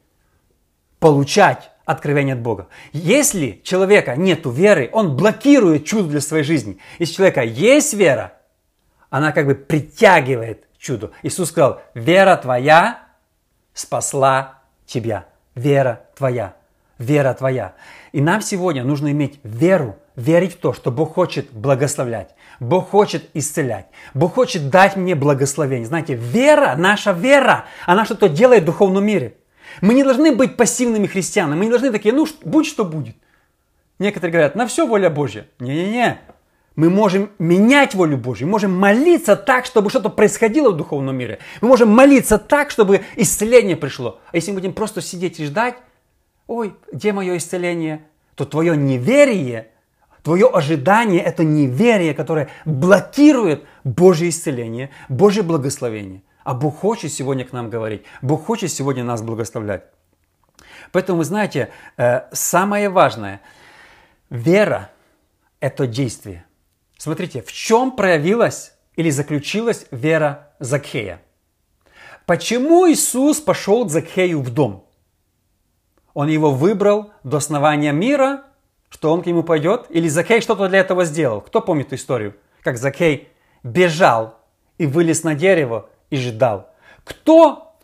получать 0.98 1.70
откровение 1.86 2.34
от 2.34 2.42
Бога. 2.42 2.68
Если 2.92 3.60
человека 3.64 4.16
нет 4.16 4.40
веры, 4.44 4.90
он 4.92 5.16
блокирует 5.16 5.86
чудо 5.86 6.08
для 6.08 6.20
своей 6.20 6.44
жизни. 6.44 6.78
Если 6.98 7.14
у 7.14 7.16
человека 7.16 7.42
есть 7.42 7.94
вера, 7.94 8.34
она 9.08 9.32
как 9.32 9.46
бы 9.46 9.54
притягивает 9.54 10.66
чудо. 10.78 11.12
Иисус 11.22 11.48
сказал, 11.48 11.80
вера 11.94 12.36
твоя 12.36 13.04
спасла 13.72 14.62
тебя. 14.84 15.26
Вера 15.54 16.02
твоя. 16.16 16.56
Вера 16.98 17.32
твоя. 17.34 17.74
И 18.12 18.20
нам 18.20 18.40
сегодня 18.40 18.82
нужно 18.82 19.12
иметь 19.12 19.38
веру, 19.44 19.96
верить 20.16 20.54
в 20.54 20.56
то, 20.56 20.72
что 20.72 20.90
Бог 20.90 21.14
хочет 21.14 21.52
благословлять. 21.52 22.34
Бог 22.58 22.90
хочет 22.90 23.30
исцелять. 23.34 23.86
Бог 24.12 24.34
хочет 24.34 24.70
дать 24.70 24.96
мне 24.96 25.14
благословение. 25.14 25.86
Знаете, 25.86 26.14
вера, 26.14 26.74
наша 26.76 27.12
вера, 27.12 27.66
она 27.84 28.04
что-то 28.04 28.28
делает 28.28 28.62
в 28.62 28.66
духовном 28.66 29.04
мире. 29.04 29.36
Мы 29.80 29.94
не 29.94 30.04
должны 30.04 30.34
быть 30.34 30.56
пассивными 30.56 31.06
христианами. 31.06 31.58
Мы 31.58 31.64
не 31.66 31.70
должны 31.70 31.90
такие, 31.90 32.14
ну, 32.14 32.26
будь 32.42 32.66
что 32.66 32.84
будет. 32.84 33.16
Некоторые 33.98 34.32
говорят, 34.32 34.54
на 34.54 34.66
все 34.66 34.86
воля 34.86 35.10
Божья. 35.10 35.46
Не-не-не. 35.58 36.20
Мы 36.76 36.90
можем 36.90 37.30
менять 37.38 37.94
волю 37.94 38.18
Божью, 38.18 38.46
мы 38.46 38.52
можем 38.52 38.78
молиться 38.78 39.34
так, 39.34 39.64
чтобы 39.64 39.88
что-то 39.88 40.10
происходило 40.10 40.70
в 40.70 40.76
духовном 40.76 41.16
мире. 41.16 41.38
Мы 41.62 41.68
можем 41.68 41.88
молиться 41.88 42.36
так, 42.36 42.70
чтобы 42.70 43.00
исцеление 43.16 43.76
пришло. 43.76 44.20
А 44.30 44.36
если 44.36 44.50
мы 44.50 44.58
будем 44.58 44.74
просто 44.74 45.00
сидеть 45.00 45.40
и 45.40 45.46
ждать, 45.46 45.76
ой, 46.46 46.74
где 46.92 47.14
мое 47.14 47.38
исцеление, 47.38 48.02
то 48.34 48.44
твое 48.44 48.76
неверие, 48.76 49.68
твое 50.22 50.48
ожидание– 50.48 51.22
это 51.24 51.44
неверие, 51.44 52.12
которое 52.12 52.50
блокирует 52.66 53.64
Божье 53.82 54.28
исцеление, 54.28 54.90
Божье 55.08 55.42
благословение. 55.42 56.22
А 56.46 56.54
Бог 56.54 56.78
хочет 56.78 57.12
сегодня 57.12 57.44
к 57.44 57.52
нам 57.52 57.70
говорить. 57.70 58.04
Бог 58.22 58.46
хочет 58.46 58.70
сегодня 58.70 59.02
нас 59.02 59.20
благословлять. 59.20 59.82
Поэтому, 60.92 61.18
вы 61.18 61.24
знаете, 61.24 61.70
э, 61.96 62.20
самое 62.30 62.88
важное, 62.88 63.40
вера– 64.30 64.92
это 65.60 65.88
действие. 65.88 66.44
Смотрите, 66.98 67.42
в 67.42 67.52
чем 67.52 67.90
проявилась 67.90 68.74
или 68.94 69.10
заключилась 69.10 69.86
вера 69.90 70.52
Закхея? 70.60 71.20
Почему 72.26 72.88
Иисус 72.88 73.40
пошел 73.40 73.84
к 73.84 73.90
Закхею 73.90 74.40
в 74.40 74.50
дом? 74.50 74.86
Он 76.14 76.28
его 76.28 76.52
выбрал 76.52 77.10
до 77.24 77.38
основания 77.38 77.90
мира, 77.90 78.44
что 78.88 79.12
он 79.12 79.24
к 79.24 79.26
нему 79.26 79.42
пойдет? 79.42 79.86
Или 79.88 80.06
Закхей 80.06 80.40
что-то 80.40 80.68
для 80.68 80.78
этого 80.78 81.04
сделал? 81.06 81.40
Кто 81.40 81.60
помнит 81.60 81.92
историю? 81.92 82.36
Как 82.62 82.78
Закхей 82.78 83.30
бежал 83.64 84.38
и 84.78 84.86
вылез 84.86 85.24
на 85.24 85.34
дерево 85.34 85.90
и 86.10 86.16
ждал. 86.16 86.70
Кто? 87.04 87.74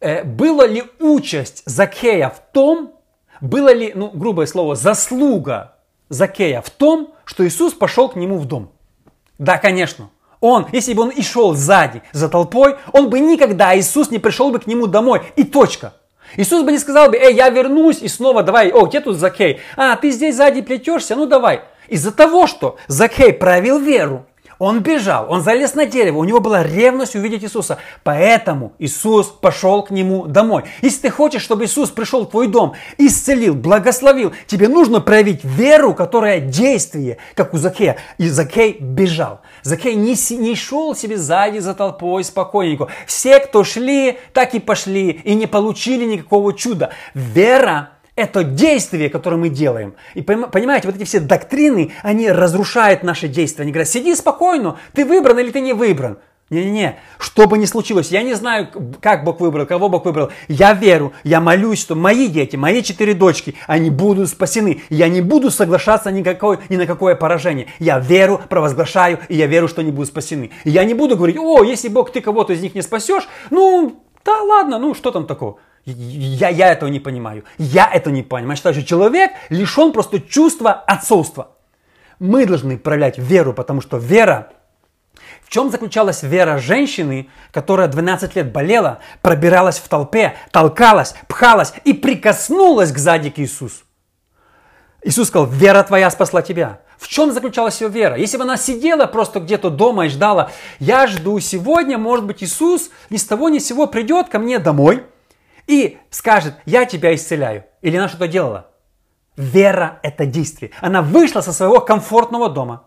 Э, 0.00 0.24
было 0.24 0.66
ли 0.66 0.84
участь 1.00 1.62
Закхея 1.66 2.30
в 2.30 2.40
том, 2.52 2.94
было 3.40 3.72
ли, 3.72 3.92
ну, 3.94 4.10
грубое 4.10 4.46
слово, 4.46 4.74
заслуга 4.74 5.76
Закея 6.08 6.60
в 6.62 6.70
том, 6.70 7.14
что 7.24 7.46
Иисус 7.46 7.74
пошел 7.74 8.08
к 8.08 8.16
нему 8.16 8.38
в 8.38 8.46
дом? 8.46 8.72
Да, 9.38 9.58
конечно. 9.58 10.10
Он, 10.40 10.66
если 10.72 10.94
бы 10.94 11.02
он 11.02 11.10
и 11.10 11.22
шел 11.22 11.54
сзади, 11.54 12.02
за 12.12 12.28
толпой, 12.28 12.76
он 12.92 13.10
бы 13.10 13.18
никогда, 13.18 13.76
Иисус 13.76 14.10
не 14.10 14.18
пришел 14.18 14.50
бы 14.50 14.60
к 14.60 14.66
нему 14.66 14.86
домой. 14.86 15.22
И 15.36 15.44
точка. 15.44 15.94
Иисус 16.36 16.62
бы 16.62 16.72
не 16.72 16.78
сказал 16.78 17.10
бы, 17.10 17.16
эй, 17.16 17.34
я 17.34 17.48
вернусь 17.48 17.98
и 18.00 18.08
снова 18.08 18.42
давай, 18.42 18.70
о, 18.70 18.86
где 18.86 19.00
тут 19.00 19.16
Закей? 19.16 19.60
А, 19.76 19.96
ты 19.96 20.10
здесь 20.10 20.36
сзади 20.36 20.60
плетешься, 20.62 21.16
ну 21.16 21.26
давай. 21.26 21.62
Из-за 21.88 22.12
того, 22.12 22.46
что 22.46 22.76
Закей 22.86 23.32
проявил 23.32 23.78
веру, 23.78 24.26
он 24.58 24.80
бежал, 24.80 25.26
он 25.30 25.42
залез 25.42 25.74
на 25.74 25.86
дерево, 25.86 26.18
у 26.18 26.24
него 26.24 26.40
была 26.40 26.62
ревность 26.62 27.14
увидеть 27.14 27.44
Иисуса. 27.44 27.78
Поэтому 28.02 28.72
Иисус 28.78 29.26
пошел 29.26 29.82
к 29.82 29.90
нему 29.90 30.26
домой. 30.26 30.64
Если 30.82 31.02
ты 31.02 31.10
хочешь, 31.10 31.42
чтобы 31.42 31.64
Иисус 31.64 31.90
пришел 31.90 32.24
в 32.24 32.30
твой 32.30 32.48
дом, 32.48 32.74
исцелил, 32.96 33.54
благословил, 33.54 34.32
тебе 34.46 34.68
нужно 34.68 35.00
проявить 35.00 35.44
веру, 35.44 35.94
которая 35.94 36.40
действие, 36.40 37.18
как 37.34 37.54
у 37.54 37.56
Закея. 37.56 37.98
И 38.18 38.28
Закей 38.28 38.76
бежал. 38.80 39.40
Закей 39.62 39.94
не, 39.94 40.16
не 40.36 40.54
шел 40.56 40.94
себе 40.94 41.16
сзади 41.16 41.58
за 41.58 41.74
толпой 41.74 42.24
спокойненько. 42.24 42.88
Все, 43.06 43.38
кто 43.38 43.62
шли, 43.62 44.18
так 44.32 44.54
и 44.54 44.60
пошли 44.60 45.10
и 45.10 45.34
не 45.34 45.46
получили 45.46 46.04
никакого 46.04 46.52
чуда. 46.52 46.90
Вера 47.14 47.90
это 48.18 48.42
действие, 48.42 49.10
которое 49.10 49.36
мы 49.36 49.48
делаем. 49.48 49.94
И 50.14 50.22
понимаете, 50.22 50.88
вот 50.88 50.96
эти 50.96 51.04
все 51.04 51.20
доктрины, 51.20 51.92
они 52.02 52.28
разрушают 52.30 53.04
наши 53.04 53.28
действия. 53.28 53.62
Они 53.62 53.70
говорят, 53.70 53.88
сиди 53.88 54.12
спокойно, 54.16 54.76
ты 54.92 55.04
выбран 55.04 55.38
или 55.38 55.52
ты 55.52 55.60
не 55.60 55.72
выбран. 55.72 56.18
Не-не-не, 56.50 56.98
что 57.18 57.46
бы 57.46 57.58
ни 57.58 57.66
случилось, 57.66 58.10
я 58.10 58.22
не 58.22 58.32
знаю, 58.32 58.68
как 59.02 59.22
Бог 59.22 59.38
выбрал, 59.38 59.66
кого 59.66 59.88
Бог 59.90 60.06
выбрал. 60.06 60.30
Я 60.48 60.72
верю, 60.72 61.12
я 61.22 61.40
молюсь, 61.40 61.78
что 61.78 61.94
мои 61.94 62.26
дети, 62.26 62.56
мои 62.56 62.82
четыре 62.82 63.12
дочки, 63.14 63.54
они 63.66 63.90
будут 63.90 64.30
спасены. 64.30 64.82
Я 64.88 65.08
не 65.08 65.20
буду 65.20 65.50
соглашаться 65.50 66.10
никакой, 66.10 66.58
ни 66.70 66.76
на 66.76 66.86
какое 66.86 67.14
поражение. 67.14 67.68
Я 67.78 67.98
веру, 67.98 68.40
провозглашаю, 68.48 69.20
и 69.28 69.36
я 69.36 69.46
верю, 69.46 69.68
что 69.68 69.82
они 69.82 69.92
будут 69.92 70.08
спасены. 70.08 70.50
я 70.64 70.84
не 70.84 70.94
буду 70.94 71.16
говорить, 71.16 71.36
о, 71.36 71.62
если 71.62 71.88
Бог, 71.88 72.10
ты 72.12 72.22
кого-то 72.22 72.54
из 72.54 72.62
них 72.62 72.74
не 72.74 72.82
спасешь, 72.82 73.28
ну, 73.50 74.02
да 74.24 74.42
ладно, 74.42 74.78
ну 74.78 74.94
что 74.94 75.10
там 75.10 75.26
такого. 75.26 75.58
Я, 75.84 76.48
я 76.48 76.72
этого 76.72 76.88
не 76.88 77.00
понимаю. 77.00 77.44
Я 77.56 77.90
это 77.92 78.10
не 78.10 78.22
понимаю. 78.22 78.52
Я 78.52 78.56
считаю, 78.56 78.74
что 78.74 78.84
человек 78.84 79.32
лишен 79.48 79.92
просто 79.92 80.20
чувства 80.20 80.72
отцовства. 80.72 81.52
Мы 82.18 82.46
должны 82.46 82.78
проявлять 82.78 83.18
веру, 83.18 83.52
потому 83.52 83.80
что 83.80 83.96
вера... 83.96 84.48
В 85.42 85.50
чем 85.50 85.70
заключалась 85.70 86.22
вера 86.22 86.58
женщины, 86.58 87.30
которая 87.52 87.88
12 87.88 88.36
лет 88.36 88.52
болела, 88.52 88.98
пробиралась 89.22 89.78
в 89.78 89.88
толпе, 89.88 90.34
толкалась, 90.50 91.14
пхалась 91.26 91.72
и 91.84 91.94
прикоснулась 91.94 92.92
к 92.92 92.98
сзади 92.98 93.30
к 93.30 93.38
Иисусу? 93.38 93.84
Иисус 95.02 95.28
сказал, 95.28 95.46
вера 95.46 95.82
твоя 95.84 96.10
спасла 96.10 96.42
тебя. 96.42 96.80
В 96.98 97.08
чем 97.08 97.32
заключалась 97.32 97.80
ее 97.80 97.88
вера? 97.88 98.16
Если 98.16 98.36
бы 98.36 98.42
она 98.42 98.58
сидела 98.58 99.06
просто 99.06 99.40
где-то 99.40 99.70
дома 99.70 100.04
и 100.04 100.08
ждала, 100.10 100.50
я 100.80 101.06
жду 101.06 101.40
сегодня, 101.40 101.96
может 101.96 102.26
быть, 102.26 102.42
Иисус 102.42 102.90
ни 103.08 103.16
с 103.16 103.24
того 103.24 103.48
ни 103.48 103.58
с 103.58 103.66
сего 103.66 103.86
придет 103.86 104.28
ко 104.28 104.38
мне 104.38 104.58
домой– 104.58 105.02
и 105.68 105.98
скажет, 106.10 106.54
я 106.64 106.84
тебя 106.86 107.14
исцеляю. 107.14 107.64
Или 107.82 107.96
она 107.96 108.08
что-то 108.08 108.26
делала. 108.26 108.66
Вера– 109.36 110.00
это 110.02 110.26
действие. 110.26 110.72
Она 110.80 111.00
вышла 111.00 111.42
со 111.42 111.52
своего 111.52 111.78
комфортного 111.78 112.48
дома, 112.48 112.86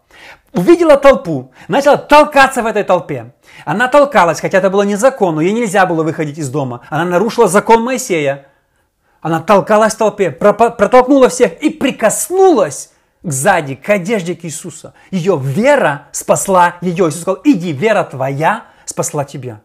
увидела 0.51 0.97
толпу, 0.97 1.53
начала 1.69 1.95
толкаться 1.95 2.61
в 2.61 2.65
этой 2.65 2.83
толпе. 2.83 3.33
Она 3.63 3.87
толкалась, 3.87 4.41
хотя 4.41 4.57
это 4.57 4.69
было 4.69 4.81
незаконно, 4.81 5.39
ей 5.39 5.53
нельзя 5.53 5.85
было 5.85 6.03
выходить 6.03 6.37
из 6.37 6.49
дома. 6.49 6.81
Она 6.89 7.05
нарушила 7.05 7.47
закон 7.47 7.81
Моисея. 7.83 8.47
Она 9.21 9.39
толкалась 9.39 9.93
в 9.93 9.97
толпе, 9.97 10.29
протолкнула 10.29 11.29
всех 11.29 11.53
и 11.63 11.69
прикоснулась 11.69 12.91
к 13.23 13.31
сзади, 13.31 13.75
к 13.75 13.87
одежде 13.89 14.35
к 14.35 14.43
Иисуса. 14.43 14.93
Ее 15.09 15.39
вера 15.41 16.07
спасла 16.11 16.75
ее. 16.81 17.07
Иисус 17.07 17.21
сказал, 17.21 17.41
иди, 17.45 17.71
вера 17.71 18.03
твоя 18.03 18.65
спасла 18.85 19.23
тебя. 19.23 19.61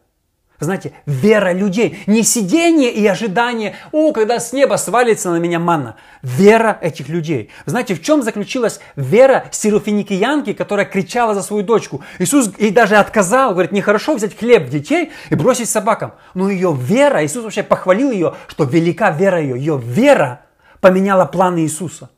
Знаете, 0.58 0.92
вера 1.04 1.52
людей, 1.52 1.98
не 2.06 2.22
сидение 2.22 2.90
и 2.90 3.06
ожидание, 3.06 3.76
о, 3.92 4.12
когда 4.12 4.40
с 4.40 4.52
неба 4.52 4.76
свалится 4.76 5.30
на 5.30 5.36
меня 5.36 5.58
манна. 5.58 5.96
Вера 6.22 6.78
этих 6.80 7.08
людей. 7.08 7.50
Знаете, 7.66 7.94
в 7.94 8.02
чем 8.02 8.22
заключилась 8.22 8.80
вера 8.96 9.46
сирофиникиянки, 9.50 10.54
которая 10.54 10.86
кричала 10.86 11.34
за 11.34 11.42
свою 11.42 11.62
дочку? 11.62 12.02
Иисус 12.18 12.50
ей 12.58 12.70
даже 12.70 12.96
отказал, 12.96 13.52
говорит, 13.52 13.72
нехорошо 13.72 14.14
взять 14.14 14.36
хлеб 14.36 14.70
детей 14.70 15.12
и 15.28 15.34
бросить 15.34 15.68
собакам. 15.68 16.14
Но 16.34 16.48
ее 16.48 16.74
вера, 16.78 17.24
Иисус 17.24 17.44
вообще 17.44 17.62
похвалил 17.62 18.10
ее, 18.10 18.34
что 18.48 18.64
велика 18.64 19.10
вера 19.10 19.40
ее. 19.40 19.58
Ее 19.58 19.78
вера 19.82 20.40
поменяла 20.80 21.26
планы 21.26 21.60
Иисуса. 21.60 22.08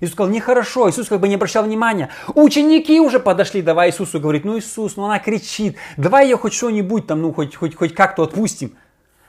Иисус 0.00 0.14
сказал, 0.14 0.32
нехорошо. 0.32 0.88
Иисус 0.88 1.08
как 1.08 1.20
бы 1.20 1.28
не 1.28 1.34
обращал 1.34 1.64
внимания. 1.64 2.10
Ученики 2.34 3.00
уже 3.00 3.20
подошли, 3.20 3.62
давай 3.62 3.90
Иисусу 3.90 4.18
говорит, 4.18 4.44
ну 4.44 4.58
Иисус, 4.58 4.96
ну 4.96 5.04
она 5.04 5.18
кричит, 5.18 5.76
давай 5.96 6.26
ее 6.26 6.36
хоть 6.36 6.54
что-нибудь 6.54 7.06
там, 7.06 7.22
ну 7.22 7.32
хоть, 7.32 7.54
хоть, 7.54 7.74
хоть 7.74 7.94
как-то 7.94 8.22
отпустим. 8.22 8.76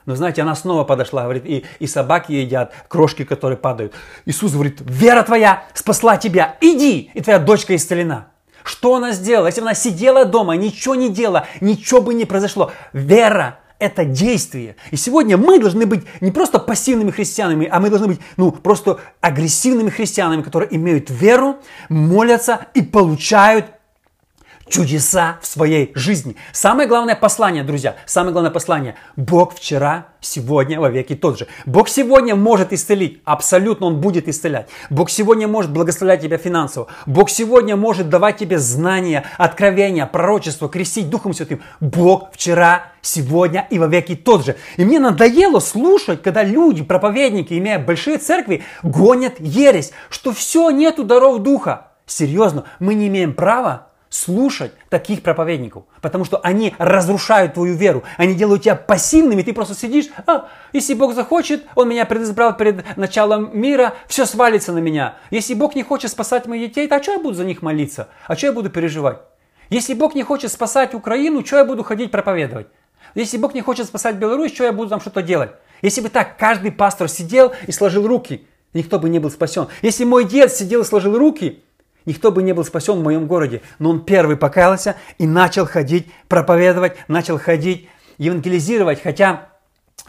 Но 0.04 0.16
знаете, 0.16 0.42
она 0.42 0.56
снова 0.56 0.82
подошла, 0.84 1.22
говорит, 1.22 1.46
и, 1.46 1.64
и 1.78 1.86
собаки 1.86 2.32
едят 2.32 2.72
крошки, 2.88 3.24
которые 3.24 3.56
падают. 3.56 3.94
Иисус 4.26 4.52
говорит, 4.52 4.80
вера 4.80 5.22
твоя 5.22 5.64
спасла 5.74 6.16
тебя, 6.16 6.56
иди, 6.60 7.10
и 7.14 7.20
твоя 7.20 7.38
дочка 7.38 7.76
исцелена. 7.76 8.28
Что 8.64 8.96
она 8.96 9.12
сделала? 9.12 9.46
Если 9.46 9.60
бы 9.60 9.66
она 9.66 9.74
сидела 9.74 10.24
дома, 10.24 10.54
ничего 10.54 10.94
не 10.94 11.08
делала, 11.08 11.46
ничего 11.60 12.00
бы 12.00 12.14
не 12.14 12.24
произошло. 12.24 12.72
Вера 12.92 13.58
это 13.82 14.04
действие. 14.04 14.76
И 14.92 14.96
сегодня 14.96 15.36
мы 15.36 15.58
должны 15.58 15.86
быть 15.86 16.04
не 16.20 16.30
просто 16.30 16.60
пассивными 16.60 17.10
христианами, 17.10 17.68
а 17.70 17.80
мы 17.80 17.90
должны 17.90 18.06
быть 18.06 18.20
ну, 18.36 18.52
просто 18.52 19.00
агрессивными 19.20 19.90
христианами, 19.90 20.42
которые 20.42 20.74
имеют 20.76 21.10
веру, 21.10 21.56
молятся 21.88 22.68
и 22.74 22.82
получают 22.82 23.66
чудеса 24.72 25.38
в 25.42 25.46
своей 25.46 25.92
жизни. 25.94 26.34
Самое 26.52 26.88
главное 26.88 27.14
послание, 27.14 27.62
друзья, 27.62 27.96
самое 28.06 28.32
главное 28.32 28.50
послание. 28.50 28.96
Бог 29.16 29.54
вчера, 29.54 30.06
сегодня, 30.20 30.80
во 30.80 30.88
веки 30.88 31.14
тот 31.14 31.38
же. 31.38 31.46
Бог 31.66 31.90
сегодня 31.90 32.34
может 32.34 32.72
исцелить, 32.72 33.20
абсолютно 33.24 33.86
Он 33.86 34.00
будет 34.00 34.28
исцелять. 34.28 34.68
Бог 34.88 35.10
сегодня 35.10 35.46
может 35.46 35.70
благословлять 35.70 36.22
тебя 36.22 36.38
финансово. 36.38 36.86
Бог 37.04 37.28
сегодня 37.28 37.76
может 37.76 38.08
давать 38.08 38.38
тебе 38.38 38.58
знания, 38.58 39.24
откровения, 39.36 40.06
пророчество, 40.06 40.70
крестить 40.70 41.10
Духом 41.10 41.34
Святым. 41.34 41.62
Бог 41.80 42.32
вчера, 42.32 42.92
сегодня 43.02 43.66
и 43.68 43.78
во 43.78 43.88
веки 43.88 44.16
тот 44.16 44.46
же. 44.46 44.56
И 44.78 44.86
мне 44.86 44.98
надоело 44.98 45.60
слушать, 45.60 46.22
когда 46.22 46.42
люди, 46.42 46.82
проповедники, 46.82 47.52
имея 47.58 47.78
большие 47.78 48.16
церкви, 48.16 48.62
гонят 48.82 49.34
ересь, 49.38 49.92
что 50.08 50.32
все, 50.32 50.70
нету 50.70 51.04
даров 51.04 51.42
Духа. 51.42 51.88
Серьезно, 52.06 52.64
мы 52.78 52.94
не 52.94 53.08
имеем 53.08 53.34
права 53.34 53.91
слушать 54.12 54.72
таких 54.88 55.22
проповедников, 55.22 55.84
потому 56.00 56.24
что 56.24 56.38
они 56.38 56.74
разрушают 56.78 57.54
твою 57.54 57.74
веру, 57.74 58.04
они 58.18 58.34
делают 58.34 58.62
тебя 58.62 58.76
пассивным, 58.76 59.38
и 59.38 59.42
ты 59.42 59.52
просто 59.52 59.74
сидишь, 59.74 60.06
а, 60.26 60.48
если 60.72 60.94
Бог 60.94 61.14
захочет, 61.14 61.64
Он 61.74 61.88
меня 61.88 62.04
предизбрал 62.04 62.56
перед 62.56 62.96
началом 62.96 63.58
мира, 63.58 63.94
все 64.06 64.26
свалится 64.26 64.72
на 64.72 64.78
меня. 64.78 65.16
Если 65.30 65.54
Бог 65.54 65.74
не 65.74 65.82
хочет 65.82 66.10
спасать 66.10 66.46
моих 66.46 66.68
детей, 66.68 66.86
то 66.88 66.96
а 66.96 67.02
что 67.02 67.12
я 67.12 67.18
буду 67.18 67.34
за 67.34 67.44
них 67.44 67.62
молиться? 67.62 68.08
А 68.26 68.36
что 68.36 68.48
я 68.48 68.52
буду 68.52 68.70
переживать? 68.70 69.18
Если 69.70 69.94
Бог 69.94 70.14
не 70.14 70.22
хочет 70.22 70.52
спасать 70.52 70.92
Украину, 70.92 71.44
что 71.44 71.56
я 71.56 71.64
буду 71.64 71.82
ходить 71.82 72.10
проповедовать? 72.10 72.66
Если 73.14 73.38
Бог 73.38 73.54
не 73.54 73.62
хочет 73.62 73.86
спасать 73.86 74.16
Беларусь, 74.16 74.52
что 74.52 74.64
я 74.64 74.72
буду 74.72 74.90
там 74.90 75.00
что-то 75.00 75.22
делать? 75.22 75.52
Если 75.80 76.00
бы 76.00 76.10
так 76.10 76.36
каждый 76.36 76.70
пастор 76.70 77.08
сидел 77.08 77.52
и 77.66 77.72
сложил 77.72 78.06
руки, 78.06 78.46
никто 78.74 78.98
бы 78.98 79.08
не 79.08 79.18
был 79.18 79.30
спасен. 79.30 79.68
Если 79.80 80.04
мой 80.04 80.24
дед 80.24 80.52
сидел 80.52 80.82
и 80.82 80.84
сложил 80.84 81.18
руки, 81.18 81.62
Никто 82.06 82.32
бы 82.32 82.42
не 82.42 82.52
был 82.52 82.64
спасен 82.64 82.94
в 82.94 83.02
моем 83.02 83.26
городе, 83.26 83.62
но 83.78 83.90
он 83.90 84.04
первый 84.04 84.36
покаялся 84.36 84.96
и 85.18 85.26
начал 85.26 85.66
ходить, 85.66 86.06
проповедовать, 86.28 86.96
начал 87.08 87.38
ходить, 87.38 87.88
евангелизировать, 88.18 89.02
хотя 89.02 89.48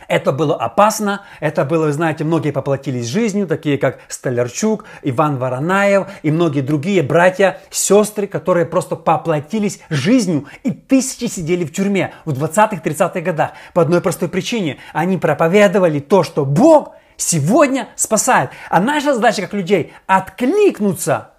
это 0.08 0.32
было 0.32 0.56
опасно, 0.56 1.22
это 1.40 1.66
было, 1.66 1.86
вы 1.86 1.94
знаете, 1.94 2.24
многие 2.24 2.52
поплатились 2.52 3.08
жизнью, 3.08 3.48
такие 3.48 3.78
как 3.78 4.00
Столярчук, 4.08 4.86
Иван 5.02 5.38
Воронаев 5.38 6.08
и 6.24 6.32
многие 6.32 6.62
другие 6.62 7.04
братья, 7.04 7.62
сестры, 7.70 8.28
которые 8.28 8.66
просто 8.66 8.96
поплатились 8.96 9.80
жизнью 9.90 10.48
и 10.64 10.72
тысячи 10.72 11.26
сидели 11.26 11.64
в 11.64 11.72
тюрьме 11.72 12.14
в 12.26 12.32
20-30-х 12.34 13.22
годах 13.22 13.52
по 13.74 13.82
одной 13.82 14.02
простой 14.02 14.30
причине. 14.30 14.78
Они 14.94 15.18
проповедовали 15.18 16.00
то, 16.00 16.24
что 16.24 16.46
Бог 16.46 16.96
сегодня 17.16 17.90
спасает. 17.96 18.50
А 18.70 18.80
наша 18.80 19.14
задача 19.14 19.44
как 19.44 19.54
людей 19.54 19.94
откликнуться 20.08 21.33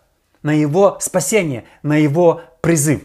на 0.45 0.53
его 0.53 0.99
спасение, 1.01 1.65
на 1.83 1.97
его 1.97 2.43
призыв. 2.61 3.03